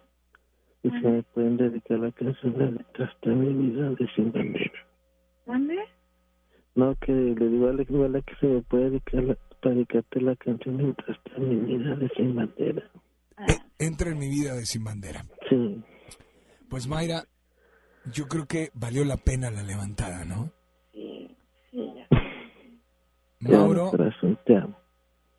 [0.84, 4.86] Y se me pueden dedicar la canción de Detrás de mi vida de Sin Bandera.
[5.46, 5.78] ¿Dónde?
[6.74, 10.34] No, que le digo a Alex que se me puede dedicar la, para dedicarte la
[10.36, 12.82] canción Mientras está mi vida de Sin Bandera.
[13.82, 15.24] Entra en mi vida de Sin Bandera.
[15.48, 15.82] Sí.
[16.68, 17.24] Pues Mayra,
[18.12, 20.52] yo creo que valió la pena la levantada, ¿no?
[20.92, 21.36] Sí,
[21.70, 21.92] sí.
[23.40, 23.90] Te amo, Mauro.
[23.90, 24.76] corazón, te amo.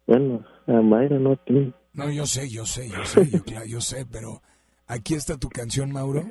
[0.06, 1.74] Bueno, a Mayra no a ti.
[1.94, 4.42] No, yo sé, yo sé, yo sé, yo, claro, yo sé, pero
[4.88, 6.24] aquí está tu canción, Mauro.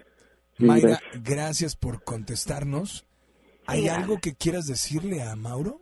[0.59, 1.23] Sí, Mayra, gracias.
[1.25, 3.07] gracias por contestarnos.
[3.67, 5.81] ¿Hay Sí, algo que quieras decirle a Mauro?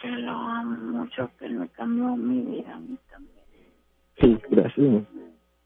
[0.00, 3.35] Que lo amo mucho, que me cambió mi vida a mí también.
[4.20, 5.04] Sí, gracias.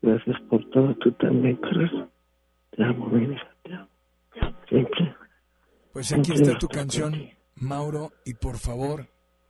[0.03, 0.95] Gracias por todo.
[0.97, 2.11] Tú también, corazón.
[2.71, 3.57] Te amo, mi vida.
[3.63, 3.89] Te amo.
[4.69, 5.15] Siempre.
[5.93, 7.15] Pues aquí Siempre está tu canción.
[7.57, 9.09] Mauro, y por favor,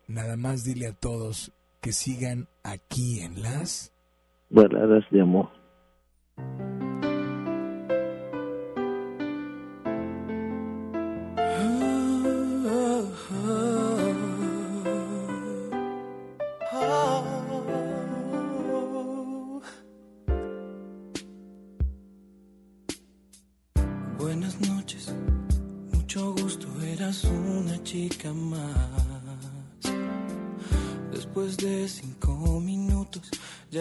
[0.08, 3.94] nada más dile a todos que sigan aquí en las...
[4.50, 5.48] Baladas de amor.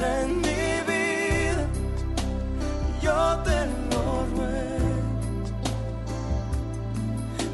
[0.00, 1.66] En mi vida,
[3.02, 5.02] yo te lo ruego.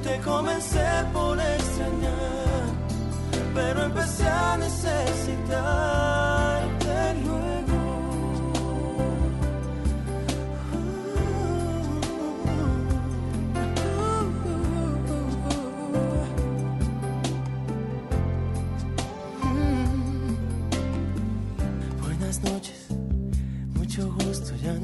[0.03, 2.66] Te comencé por extrañar,
[3.55, 6.44] pero empecé a necesitarte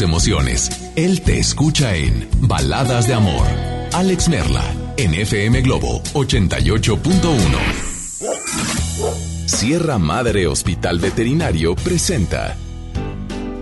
[0.00, 0.70] Emociones.
[0.96, 3.46] Él te escucha en Baladas de Amor.
[3.92, 4.64] Alex Merla,
[4.96, 7.90] en FM Globo 88.1.
[9.46, 12.56] Sierra Madre Hospital Veterinario presenta.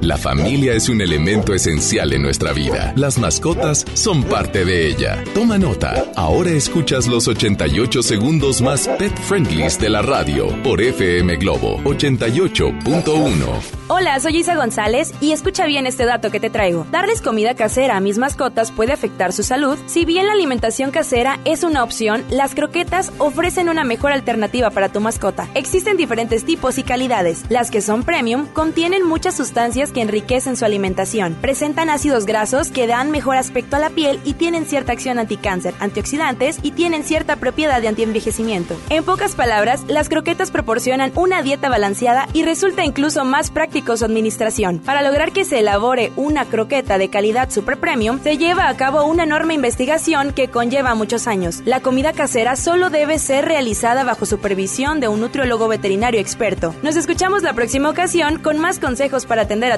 [0.00, 2.92] La familia es un elemento esencial en nuestra vida.
[2.96, 5.22] Las mascotas son parte de ella.
[5.34, 6.04] Toma nota.
[6.14, 13.78] Ahora escuchas los 88 segundos más pet friendlies de la radio por FM Globo 88.1.
[13.90, 16.86] Hola, soy Isa González y escucha bien este dato que te traigo.
[16.92, 19.78] Darles comida casera a mis mascotas puede afectar su salud.
[19.86, 24.90] Si bien la alimentación casera es una opción, las croquetas ofrecen una mejor alternativa para
[24.90, 25.48] tu mascota.
[25.54, 27.44] Existen diferentes tipos y calidades.
[27.48, 31.34] Las que son premium contienen muchas sustancias que enriquecen su alimentación.
[31.40, 35.74] Presentan ácidos grasos que dan mejor aspecto a la piel y tienen cierta acción anticáncer,
[35.80, 38.76] antioxidantes y tienen cierta propiedad de antienvejecimiento.
[38.90, 44.04] En pocas palabras, las croquetas proporcionan una dieta balanceada y resulta incluso más práctico su
[44.04, 44.78] administración.
[44.78, 49.04] Para lograr que se elabore una croqueta de calidad super premium, se lleva a cabo
[49.04, 51.62] una enorme investigación que conlleva muchos años.
[51.64, 56.74] La comida casera solo debe ser realizada bajo supervisión de un nutriólogo veterinario experto.
[56.82, 59.77] Nos escuchamos la próxima ocasión con más consejos para atender a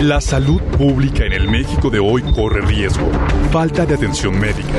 [0.00, 3.06] La salud pública en el México de hoy corre riesgo.
[3.50, 4.78] Falta de atención médica,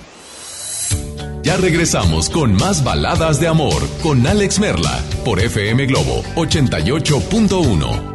[1.43, 8.14] Ya regresamos con más baladas de amor con Alex Merla por FM Globo 88.1.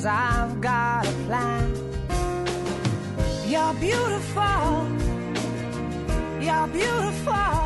[0.00, 1.74] Cause I've got a plan.
[3.46, 4.88] You're beautiful.
[6.40, 7.60] You're beautiful.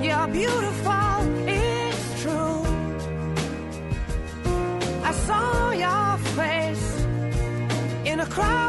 [0.00, 1.18] You're beautiful.
[1.48, 2.62] It's true.
[5.02, 7.04] I saw your face
[8.04, 8.67] in a crowded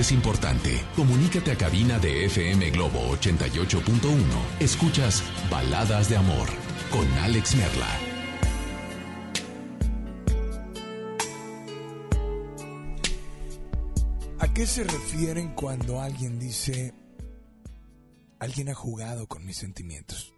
[0.00, 0.84] es importante.
[0.94, 4.20] Comunícate a cabina de FM Globo 88.1.
[4.60, 6.48] Escuchas Baladas de Amor
[6.90, 7.88] con Alex Merla.
[14.38, 16.92] ¿A qué se refieren cuando alguien dice,
[18.38, 20.34] alguien ha jugado con mis sentimientos?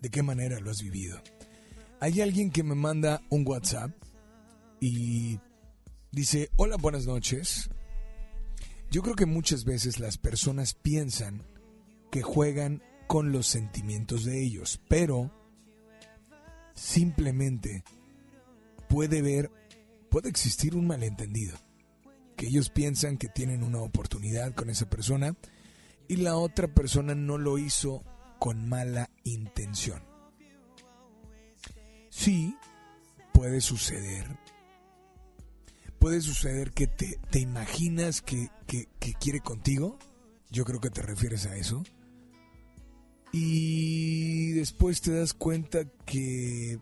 [0.00, 1.20] ¿De qué manera lo has vivido?
[2.00, 3.90] Hay alguien que me manda un WhatsApp
[4.80, 5.38] y
[6.12, 7.70] dice, hola, buenas noches.
[8.90, 11.42] Yo creo que muchas veces las personas piensan
[12.10, 15.30] que juegan con los sentimientos de ellos, pero
[16.74, 17.84] simplemente
[18.88, 19.50] puede ver,
[20.10, 21.56] puede existir un malentendido,
[22.36, 25.36] que ellos piensan que tienen una oportunidad con esa persona
[26.08, 28.02] y la otra persona no lo hizo
[28.40, 30.02] con mala intención.
[32.08, 32.56] Sí,
[33.32, 34.26] puede suceder.
[36.00, 38.88] Puede suceder que te, te imaginas que, que,
[39.20, 39.98] quiere contigo.
[40.50, 41.84] Yo creo que te refieres a eso.
[43.32, 46.80] Y después te das cuenta que...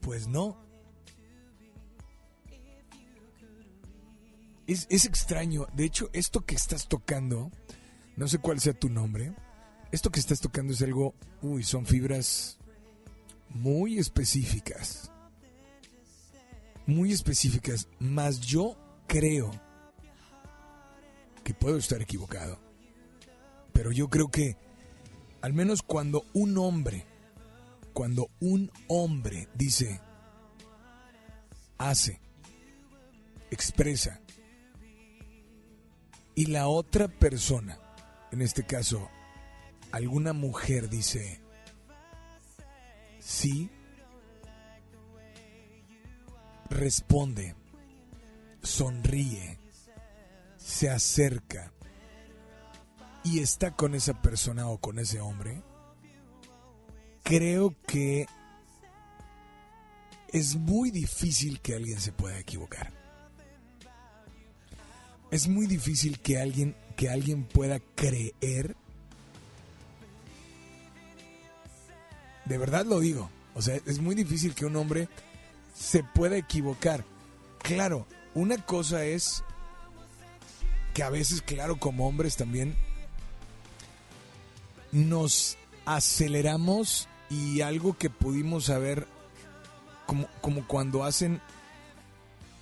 [0.00, 0.56] Pues no.
[4.66, 5.66] Es, es extraño.
[5.74, 7.52] De hecho, esto que estás tocando,
[8.16, 9.34] no sé cuál sea tu nombre,
[9.92, 11.14] esto que estás tocando es algo...
[11.42, 12.58] Uy, son fibras
[13.50, 15.10] muy específicas.
[16.86, 17.88] Muy específicas.
[17.98, 19.50] Más yo creo
[21.42, 22.58] que puedo estar equivocado.
[23.72, 24.56] Pero yo creo que
[25.44, 27.04] al menos cuando un hombre,
[27.92, 30.00] cuando un hombre dice,
[31.76, 32.18] hace,
[33.50, 34.22] expresa,
[36.34, 37.78] y la otra persona,
[38.32, 39.10] en este caso,
[39.92, 41.40] alguna mujer dice,
[43.20, 43.70] sí,
[46.70, 47.54] responde,
[48.62, 49.58] sonríe,
[50.56, 51.72] se acerca
[53.22, 55.62] y está con esa persona o con ese hombre,
[57.22, 58.26] creo que
[60.28, 62.92] es muy difícil que alguien se pueda equivocar.
[65.30, 68.76] Es muy difícil que alguien que alguien pueda creer
[72.44, 73.30] De verdad lo digo.
[73.54, 75.08] O sea, es muy difícil que un hombre
[75.74, 77.04] se pueda equivocar.
[77.58, 79.42] Claro, una cosa es
[80.94, 82.76] que a veces, claro, como hombres también
[84.92, 89.06] nos aceleramos y algo que pudimos haber,
[90.06, 91.40] como, como cuando hacen,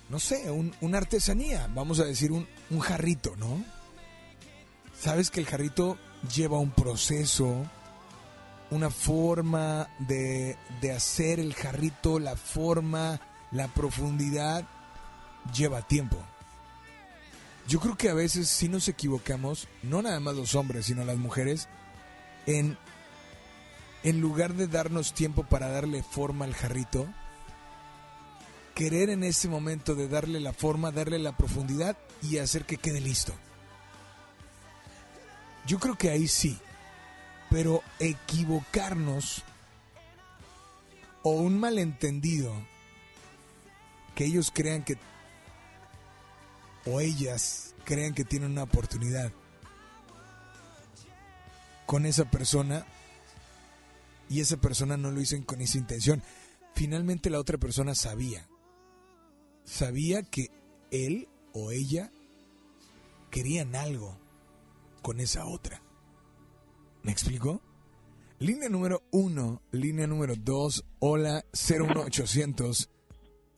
[0.09, 3.63] no sé, un, una artesanía, vamos a decir un, un jarrito, ¿no?
[4.99, 5.97] Sabes que el jarrito
[6.33, 7.69] lleva un proceso,
[8.73, 13.21] una forma de, de hacer el jarrito, la forma,
[13.51, 14.65] la profundidad,
[15.53, 16.17] lleva tiempo.
[17.67, 21.17] Yo creo que a veces sí nos equivocamos, no nada más los hombres, sino las
[21.17, 21.69] mujeres,
[22.45, 22.77] en,
[24.03, 27.07] en lugar de darnos tiempo para darle forma al jarrito,
[28.73, 32.99] querer en ese momento de darle la forma, darle la profundidad y hacer que quede
[32.99, 33.33] listo.
[35.65, 36.59] Yo creo que ahí sí,
[37.53, 39.43] pero equivocarnos
[41.21, 42.51] o un malentendido
[44.15, 44.97] que ellos crean que
[46.87, 49.31] o ellas crean que tienen una oportunidad
[51.85, 52.87] con esa persona
[54.29, 56.23] y esa persona no lo hizo con esa intención.
[56.73, 58.47] Finalmente la otra persona sabía,
[59.63, 60.49] sabía que
[60.89, 62.11] él o ella
[63.29, 64.17] querían algo
[65.03, 65.83] con esa otra.
[67.03, 67.61] ¿Me explico?
[68.39, 72.89] Línea número uno, línea número dos, hola 01800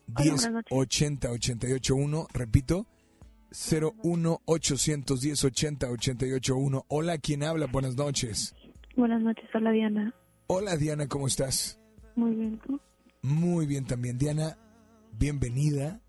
[0.07, 2.85] 10 80 88 1, repito,
[3.51, 6.85] 01 810 80 88 1.
[6.87, 7.67] Hola, ¿quién habla?
[7.67, 8.53] Buenas noches.
[8.95, 10.13] Buenas noches, hola Diana.
[10.47, 11.79] Hola Diana, ¿cómo estás?
[12.15, 12.79] Muy bien, ¿tú?
[13.21, 14.17] Muy bien también.
[14.17, 14.57] Diana,
[15.17, 16.01] bienvenida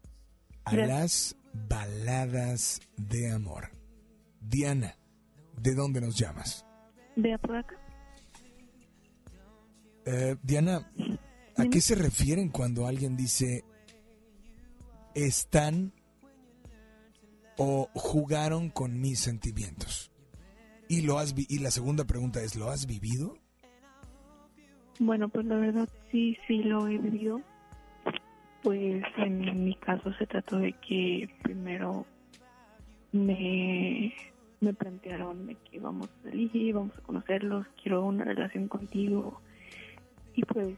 [0.64, 1.36] a las
[1.68, 3.70] baladas de amor.
[4.40, 4.96] Diana,
[5.60, 6.65] ¿de dónde nos llamas?
[7.16, 7.76] De Apodaca.
[10.04, 10.88] Eh, Diana,
[11.56, 13.64] ¿a qué se refieren cuando alguien dice
[15.14, 15.92] están
[17.56, 20.12] o jugaron con mis sentimientos?
[20.88, 23.36] Y lo has y la segunda pregunta es, ¿lo has vivido?
[25.00, 27.40] Bueno, pues la verdad sí, sí lo he vivido.
[28.62, 32.06] Pues en mi caso se trató de que primero
[33.12, 34.14] me,
[34.66, 39.40] me plantearon de que vamos a salir, vamos a conocerlos, quiero una relación contigo.
[40.34, 40.76] Y pues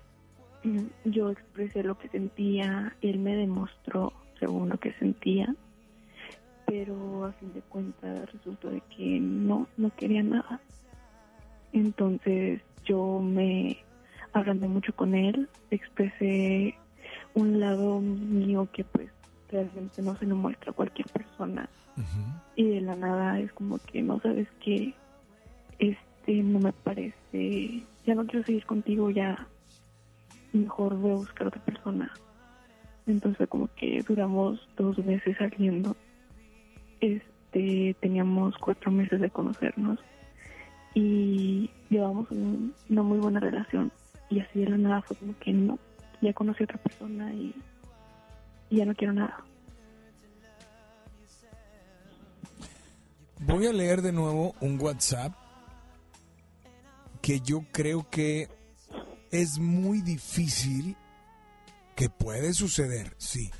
[0.62, 5.54] mm, yo expresé lo que sentía, él me demostró según lo que sentía,
[6.66, 10.60] pero a fin de cuentas resultó de que no, no quería nada.
[11.72, 13.78] Entonces yo me
[14.34, 16.74] hablando mucho con él, expresé
[17.34, 19.08] un lado mío que pues
[19.50, 21.70] realmente no se lo muestra a cualquier persona.
[22.56, 24.94] Y de la nada es como que no sabes que
[25.78, 29.46] este no me parece, ya no quiero seguir contigo, ya
[30.52, 32.12] mejor voy a buscar otra persona.
[33.06, 35.96] Entonces como que duramos dos meses saliendo.
[37.00, 39.98] Este, teníamos cuatro meses de conocernos
[40.94, 43.92] y llevamos una muy buena relación
[44.30, 45.78] y así de la nada fue como que no,
[46.20, 47.54] ya conocí a otra persona y,
[48.70, 49.42] ya no quiero nada.
[53.40, 55.32] Voy a leer de nuevo un WhatsApp
[57.22, 58.48] que yo creo que
[59.30, 60.96] es muy difícil,
[61.94, 63.50] que puede suceder, sí,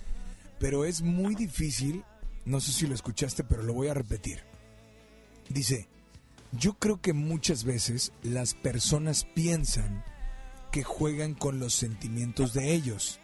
[0.59, 2.05] pero es muy difícil,
[2.45, 4.43] no sé si lo escuchaste, pero lo voy a repetir.
[5.49, 5.89] Dice,
[6.53, 10.05] yo creo que muchas veces las personas piensan
[10.73, 13.21] que juegan con los sentimientos de ellos,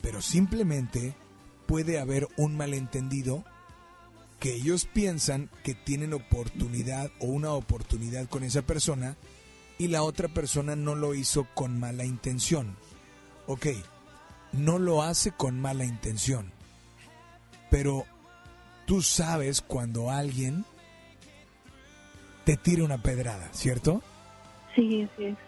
[0.00, 1.14] pero simplemente
[1.66, 3.44] puede haber un malentendido
[4.42, 9.16] que ellos piensan que tienen oportunidad o una oportunidad con esa persona
[9.78, 12.76] y la otra persona no lo hizo con mala intención.
[13.46, 13.68] Ok,
[14.50, 16.50] no lo hace con mala intención,
[17.70, 18.04] pero
[18.84, 20.64] tú sabes cuando alguien
[22.44, 24.02] te tira una pedrada, ¿cierto?
[24.74, 25.38] Sí, sí es.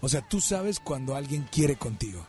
[0.00, 2.26] O sea, tú sabes cuando alguien quiere contigo.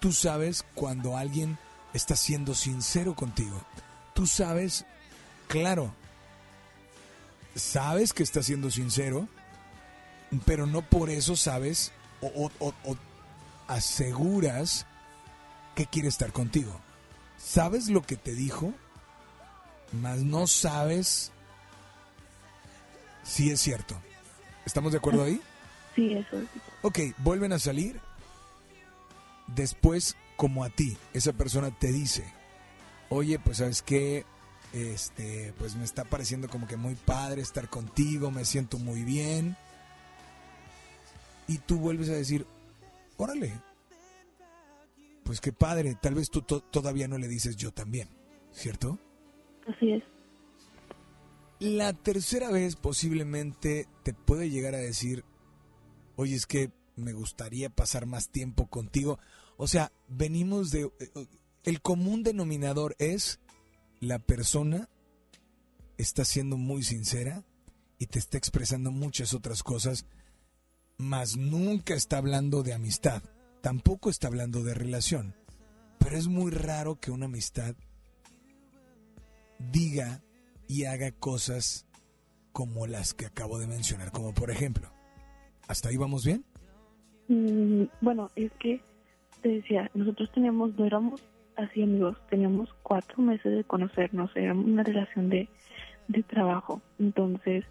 [0.00, 1.56] Tú sabes cuando alguien
[1.94, 3.58] está siendo sincero contigo.
[4.12, 4.84] Tú sabes,
[5.50, 5.92] claro,
[7.56, 9.28] sabes que está siendo sincero,
[10.46, 11.90] pero no por eso sabes
[12.20, 12.50] o,
[13.66, 14.86] aseguras
[15.74, 16.80] que quiere estar contigo.
[17.36, 18.72] Sabes lo que te dijo,
[20.00, 21.32] mas no sabes
[23.24, 24.00] si es cierto.
[24.64, 25.40] ¿Estamos de acuerdo ahí?
[25.96, 26.48] Sí, eso es.
[26.82, 28.00] Ok, vuelven a salir.
[29.48, 32.24] Después, como a ti, esa persona te dice,
[33.08, 34.24] oye, pues sabes qué,
[34.72, 39.56] este, pues me está pareciendo como que muy padre estar contigo, me siento muy bien.
[41.48, 42.46] Y tú vuelves a decir,
[43.16, 43.52] órale,
[45.24, 48.08] pues qué padre, tal vez tú todavía no le dices yo también,
[48.52, 48.98] ¿cierto?
[49.66, 50.04] Así es.
[51.58, 55.24] La tercera vez posiblemente te puede llegar a decir,
[56.16, 59.18] oye, es que me gustaría pasar más tiempo contigo.
[59.56, 60.90] O sea, venimos de...
[60.98, 61.26] Eh,
[61.64, 63.38] el común denominador es
[64.00, 64.88] la persona
[65.98, 67.44] está siendo muy sincera
[67.98, 70.06] y te está expresando muchas otras cosas,
[70.96, 73.22] mas nunca está hablando de amistad,
[73.60, 75.34] tampoco está hablando de relación.
[75.98, 77.74] Pero es muy raro que una amistad
[79.58, 80.22] diga
[80.66, 81.86] y haga cosas
[82.52, 84.90] como las que acabo de mencionar, como por ejemplo,
[85.68, 86.44] ¿hasta ahí vamos bien?
[87.28, 88.80] Mm, bueno, es que
[89.42, 91.20] te decía, nosotros teníamos, no éramos
[91.60, 95.48] así amigos, teníamos cuatro meses de conocernos, era una relación de,
[96.08, 97.64] de trabajo, entonces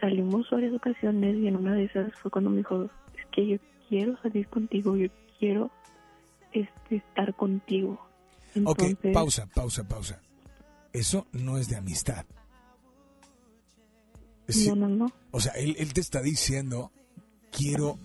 [0.00, 3.56] salimos varias ocasiones y en una de esas fue cuando me dijo, es que yo
[3.88, 5.08] quiero salir contigo, yo
[5.38, 5.70] quiero
[6.52, 8.00] este, estar contigo.
[8.64, 8.82] ok,
[9.12, 10.20] pausa, pausa, pausa.
[10.92, 12.24] Eso no es de amistad.
[14.66, 15.06] no, no, no.
[15.30, 16.90] O sea, él, él te está diciendo,
[17.50, 17.98] quiero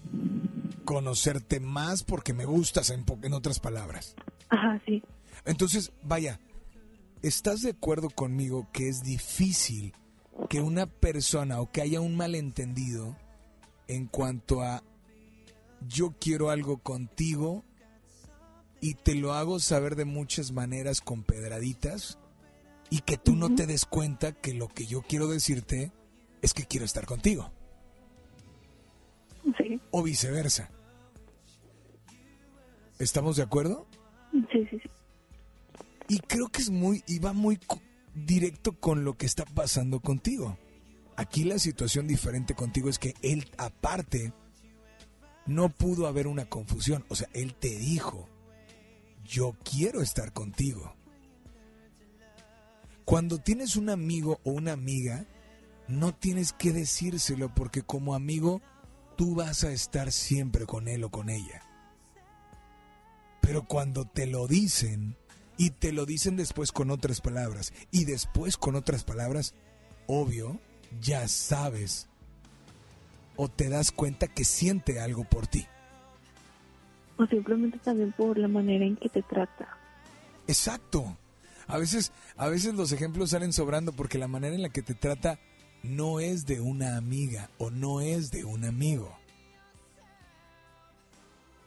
[0.86, 4.16] conocerte más porque me gustas, en, en otras palabras.
[4.50, 5.02] Ajá, sí.
[5.46, 6.40] Entonces, vaya,
[7.22, 9.94] ¿estás de acuerdo conmigo que es difícil
[10.50, 13.18] que una persona o que haya un malentendido
[13.88, 14.84] en cuanto a
[15.88, 17.64] yo quiero algo contigo
[18.80, 22.18] y te lo hago saber de muchas maneras con pedraditas
[22.90, 25.92] y que tú no te des cuenta que lo que yo quiero decirte
[26.42, 27.52] es que quiero estar contigo.
[29.58, 29.80] Sí.
[29.92, 30.70] O viceversa.
[33.00, 33.88] ¿Estamos de acuerdo?
[34.32, 34.90] Sí, sí, sí.
[36.12, 37.58] Y creo que es muy, y va muy
[38.14, 40.58] directo con lo que está pasando contigo.
[41.16, 44.34] Aquí la situación diferente contigo es que él aparte
[45.46, 47.06] no pudo haber una confusión.
[47.08, 48.28] O sea, él te dijo,
[49.24, 50.98] yo quiero estar contigo.
[53.06, 55.26] Cuando tienes un amigo o una amiga,
[55.88, 58.62] no tienes que decírselo porque como amigo
[59.16, 61.62] tú vas a estar siempre con él o con ella.
[63.40, 65.16] Pero cuando te lo dicen,
[65.62, 69.54] y te lo dicen después con otras palabras, y después con otras palabras,
[70.08, 70.60] obvio,
[71.02, 72.10] ya sabes
[73.36, 75.68] o te das cuenta que siente algo por ti.
[77.16, 79.78] O simplemente también por la manera en que te trata.
[80.48, 81.16] Exacto.
[81.68, 84.96] A veces, a veces los ejemplos salen sobrando porque la manera en la que te
[84.96, 85.38] trata
[85.84, 89.16] no es de una amiga o no es de un amigo.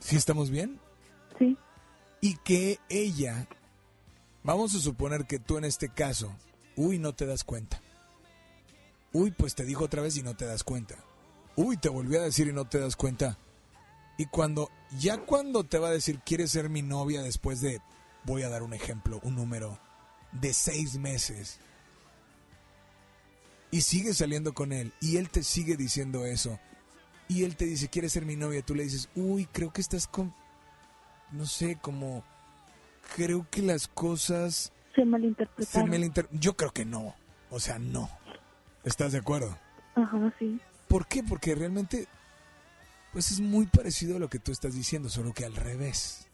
[0.00, 0.80] ¿Sí estamos bien?
[1.38, 1.56] Sí.
[2.20, 3.46] Y que ella,
[4.44, 6.32] vamos a suponer que tú en este caso,
[6.76, 7.80] uy, no te das cuenta.
[9.12, 10.96] Uy, pues te dijo otra vez y no te das cuenta.
[11.56, 13.38] Uy, te volvió a decir y no te das cuenta.
[14.18, 17.80] Y cuando, ya cuando te va a decir, ¿quieres ser mi novia después de,
[18.24, 19.78] voy a dar un ejemplo, un número,
[20.32, 21.58] de seis meses?
[23.70, 26.60] Y sigues saliendo con él y él te sigue diciendo eso.
[27.26, 28.62] Y él te dice, ¿quieres ser mi novia?
[28.62, 30.34] Tú le dices, uy, creo que estás con,
[31.32, 32.22] no sé, como,
[33.16, 34.72] creo que las cosas...
[34.94, 35.86] Se malinterpretaron.
[35.86, 36.28] Se malinter...
[36.32, 37.14] Yo creo que no.
[37.50, 38.10] O sea, no.
[38.84, 39.56] ¿Estás de acuerdo?
[39.94, 40.60] Ajá, sí.
[40.88, 41.22] ¿Por qué?
[41.22, 42.06] Porque realmente,
[43.12, 46.28] pues es muy parecido a lo que tú estás diciendo, solo que al revés.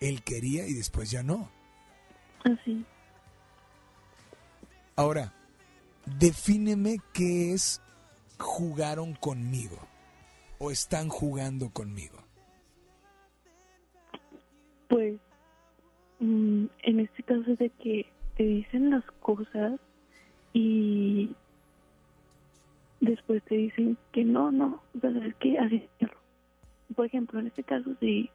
[0.00, 1.50] Él quería y después ya no.
[2.44, 2.84] Así.
[4.96, 5.32] Ahora,
[6.18, 7.80] defíneme qué es
[8.38, 9.78] jugaron conmigo
[10.58, 12.18] o están jugando conmigo.
[14.88, 15.20] Pues,
[16.20, 18.06] mm, en este caso es de que
[18.36, 19.80] te dicen las cosas
[20.52, 21.30] y
[23.00, 25.88] después te dicen que no, no, o sea, es que así
[26.94, 28.30] Por ejemplo, en este caso, si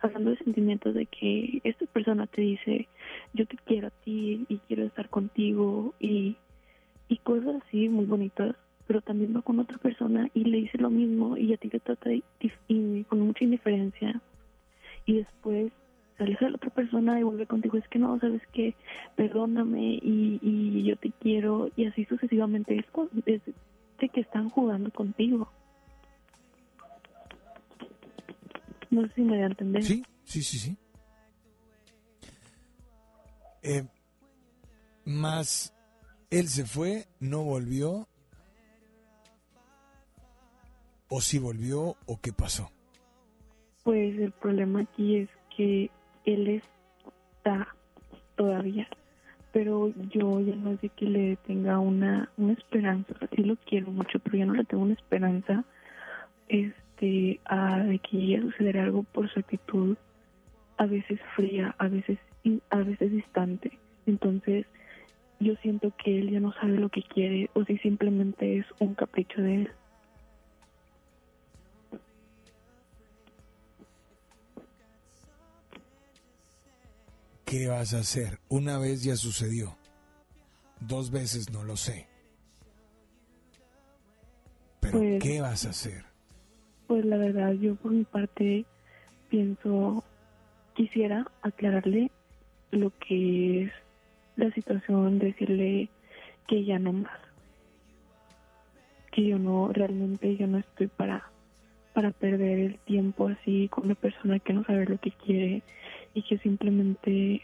[0.00, 2.88] hablando de sentimientos de que esta persona te dice,
[3.34, 6.36] yo te quiero a ti y quiero estar contigo y,
[7.08, 10.90] y cosas así muy bonitas, pero también va con otra persona y le dice lo
[10.90, 14.20] mismo y a ti te trata y, con mucha indiferencia
[15.06, 15.72] y después
[16.24, 18.74] aleja de la otra persona y vuelve contigo, es que no, sabes que
[19.16, 22.84] perdóname y, y yo te quiero y así sucesivamente es,
[23.26, 23.42] es
[23.98, 25.50] de que están jugando contigo.
[28.90, 29.82] No sé si me voy a entender.
[29.84, 30.76] Sí, sí, sí, sí.
[33.62, 33.84] Eh,
[35.04, 35.74] más
[36.30, 38.08] él se fue, no volvió.
[41.08, 42.70] ¿O si volvió o qué pasó?
[43.82, 45.90] Pues el problema aquí es que
[46.24, 46.62] él
[47.36, 47.74] está
[48.36, 48.88] todavía,
[49.52, 53.14] pero yo ya no sé que le tenga una, una esperanza.
[53.34, 55.64] Sí lo quiero mucho, pero ya no le tengo una esperanza
[56.48, 59.96] este, a, de que llegue a suceder algo por su actitud
[60.80, 62.18] a veces fría, a veces,
[62.70, 63.78] a veces distante.
[64.06, 64.66] Entonces,
[65.38, 68.94] yo siento que él ya no sabe lo que quiere o si simplemente es un
[68.94, 69.70] capricho de él.
[77.50, 78.38] ¿Qué vas a hacer?
[78.48, 79.76] Una vez ya sucedió.
[80.78, 82.06] Dos veces no lo sé.
[84.78, 86.04] Pero Pues- ¿qué vas a hacer?
[86.86, 88.64] Pues la verdad, yo por mi parte
[89.28, 90.04] pienso,
[90.74, 92.12] quisiera aclararle
[92.70, 93.72] lo que es
[94.36, 95.88] la situación, decirle
[96.46, 97.18] que ya no más.
[99.10, 101.30] Que yo no, realmente yo no estoy para,
[101.94, 105.62] para perder el tiempo así con una persona que no sabe lo que quiere
[106.14, 107.42] y que simplemente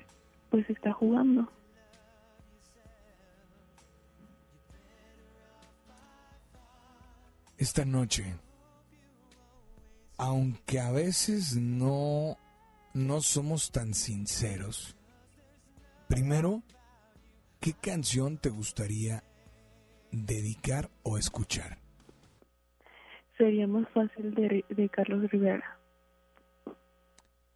[0.51, 1.51] pues está jugando.
[7.59, 8.35] Esta noche,
[10.19, 12.37] aunque a veces no,
[12.93, 14.95] no somos tan sinceros,
[16.07, 16.63] primero,
[17.61, 19.25] ¿qué canción te gustaría
[20.13, 21.79] dedicar o escuchar?
[23.39, 25.79] Sería más fácil de, de Carlos Rivera.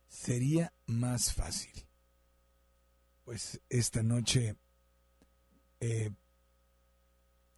[0.09, 1.73] Sería más fácil.
[3.25, 4.57] Pues esta noche,
[5.81, 6.11] eh,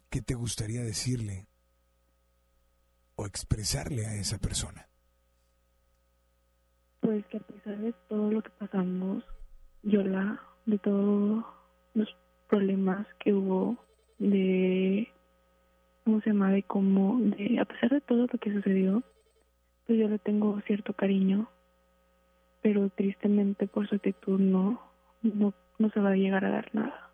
[0.09, 1.47] ¿qué te gustaría decirle
[3.15, 4.87] o expresarle a esa persona?
[7.01, 9.23] Pues que a pesar de todo lo que pasamos,
[9.81, 11.43] Yola, de todos
[11.93, 12.07] los
[12.47, 13.77] problemas que hubo,
[14.19, 15.11] de,
[16.05, 16.51] ¿cómo se llama?
[16.51, 19.03] De cómo, de, a pesar de todo lo que sucedió,
[19.85, 21.49] pues yo le tengo cierto cariño,
[22.63, 24.81] pero tristemente por su actitud no,
[25.21, 27.11] no, no se va a llegar a dar nada.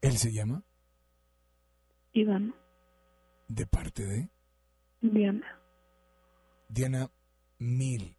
[0.00, 0.62] ¿Él se llama?
[2.12, 2.54] Iván,
[3.48, 4.30] ¿De parte de?
[5.02, 5.60] Diana,
[6.68, 7.10] Diana,
[7.58, 8.16] mil,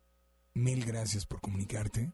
[0.54, 2.14] mil gracias por comunicarte.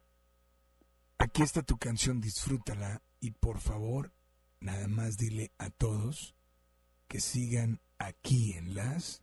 [1.18, 4.14] Aquí está tu canción, disfrútala y por favor,
[4.62, 6.36] nada más dile a todos
[7.08, 9.23] que sigan aquí en las...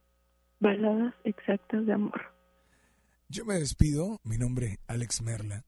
[0.61, 2.20] baladas exactas de amor.
[3.28, 5.65] Yo me despido, mi nombre Alex Merla.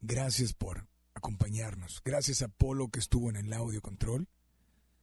[0.00, 2.02] Gracias por acompañarnos.
[2.04, 4.28] Gracias a Polo que estuvo en el audio control.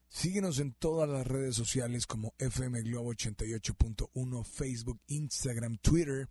[0.10, 6.30] Síguenos en todas las redes sociales como FM Globo 88.1, Facebook, Instagram, Twitter.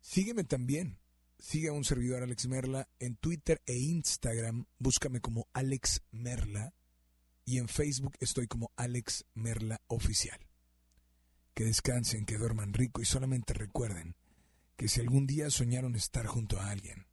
[0.00, 0.98] Sígueme también.
[1.38, 4.66] Sigue a un servidor Alex Merla en Twitter e Instagram.
[4.78, 6.72] Búscame como Alex Merla.
[7.44, 10.38] Y en Facebook estoy como Alex Merla Oficial.
[11.54, 14.16] Que descansen, que duerman rico y solamente recuerden
[14.76, 17.06] que si algún día soñaron estar junto a alguien,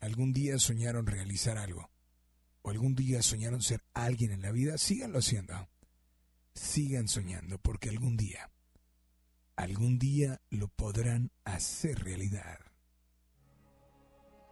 [0.00, 1.90] algún día soñaron realizar algo,
[2.62, 5.68] o algún día soñaron ser alguien en la vida, síganlo haciendo.
[6.54, 8.50] Sigan soñando porque algún día,
[9.54, 12.58] algún día lo podrán hacer realidad.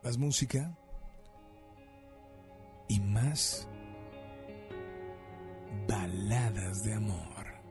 [0.05, 0.79] Más música
[2.89, 3.67] y más
[5.89, 7.36] baladas de amor.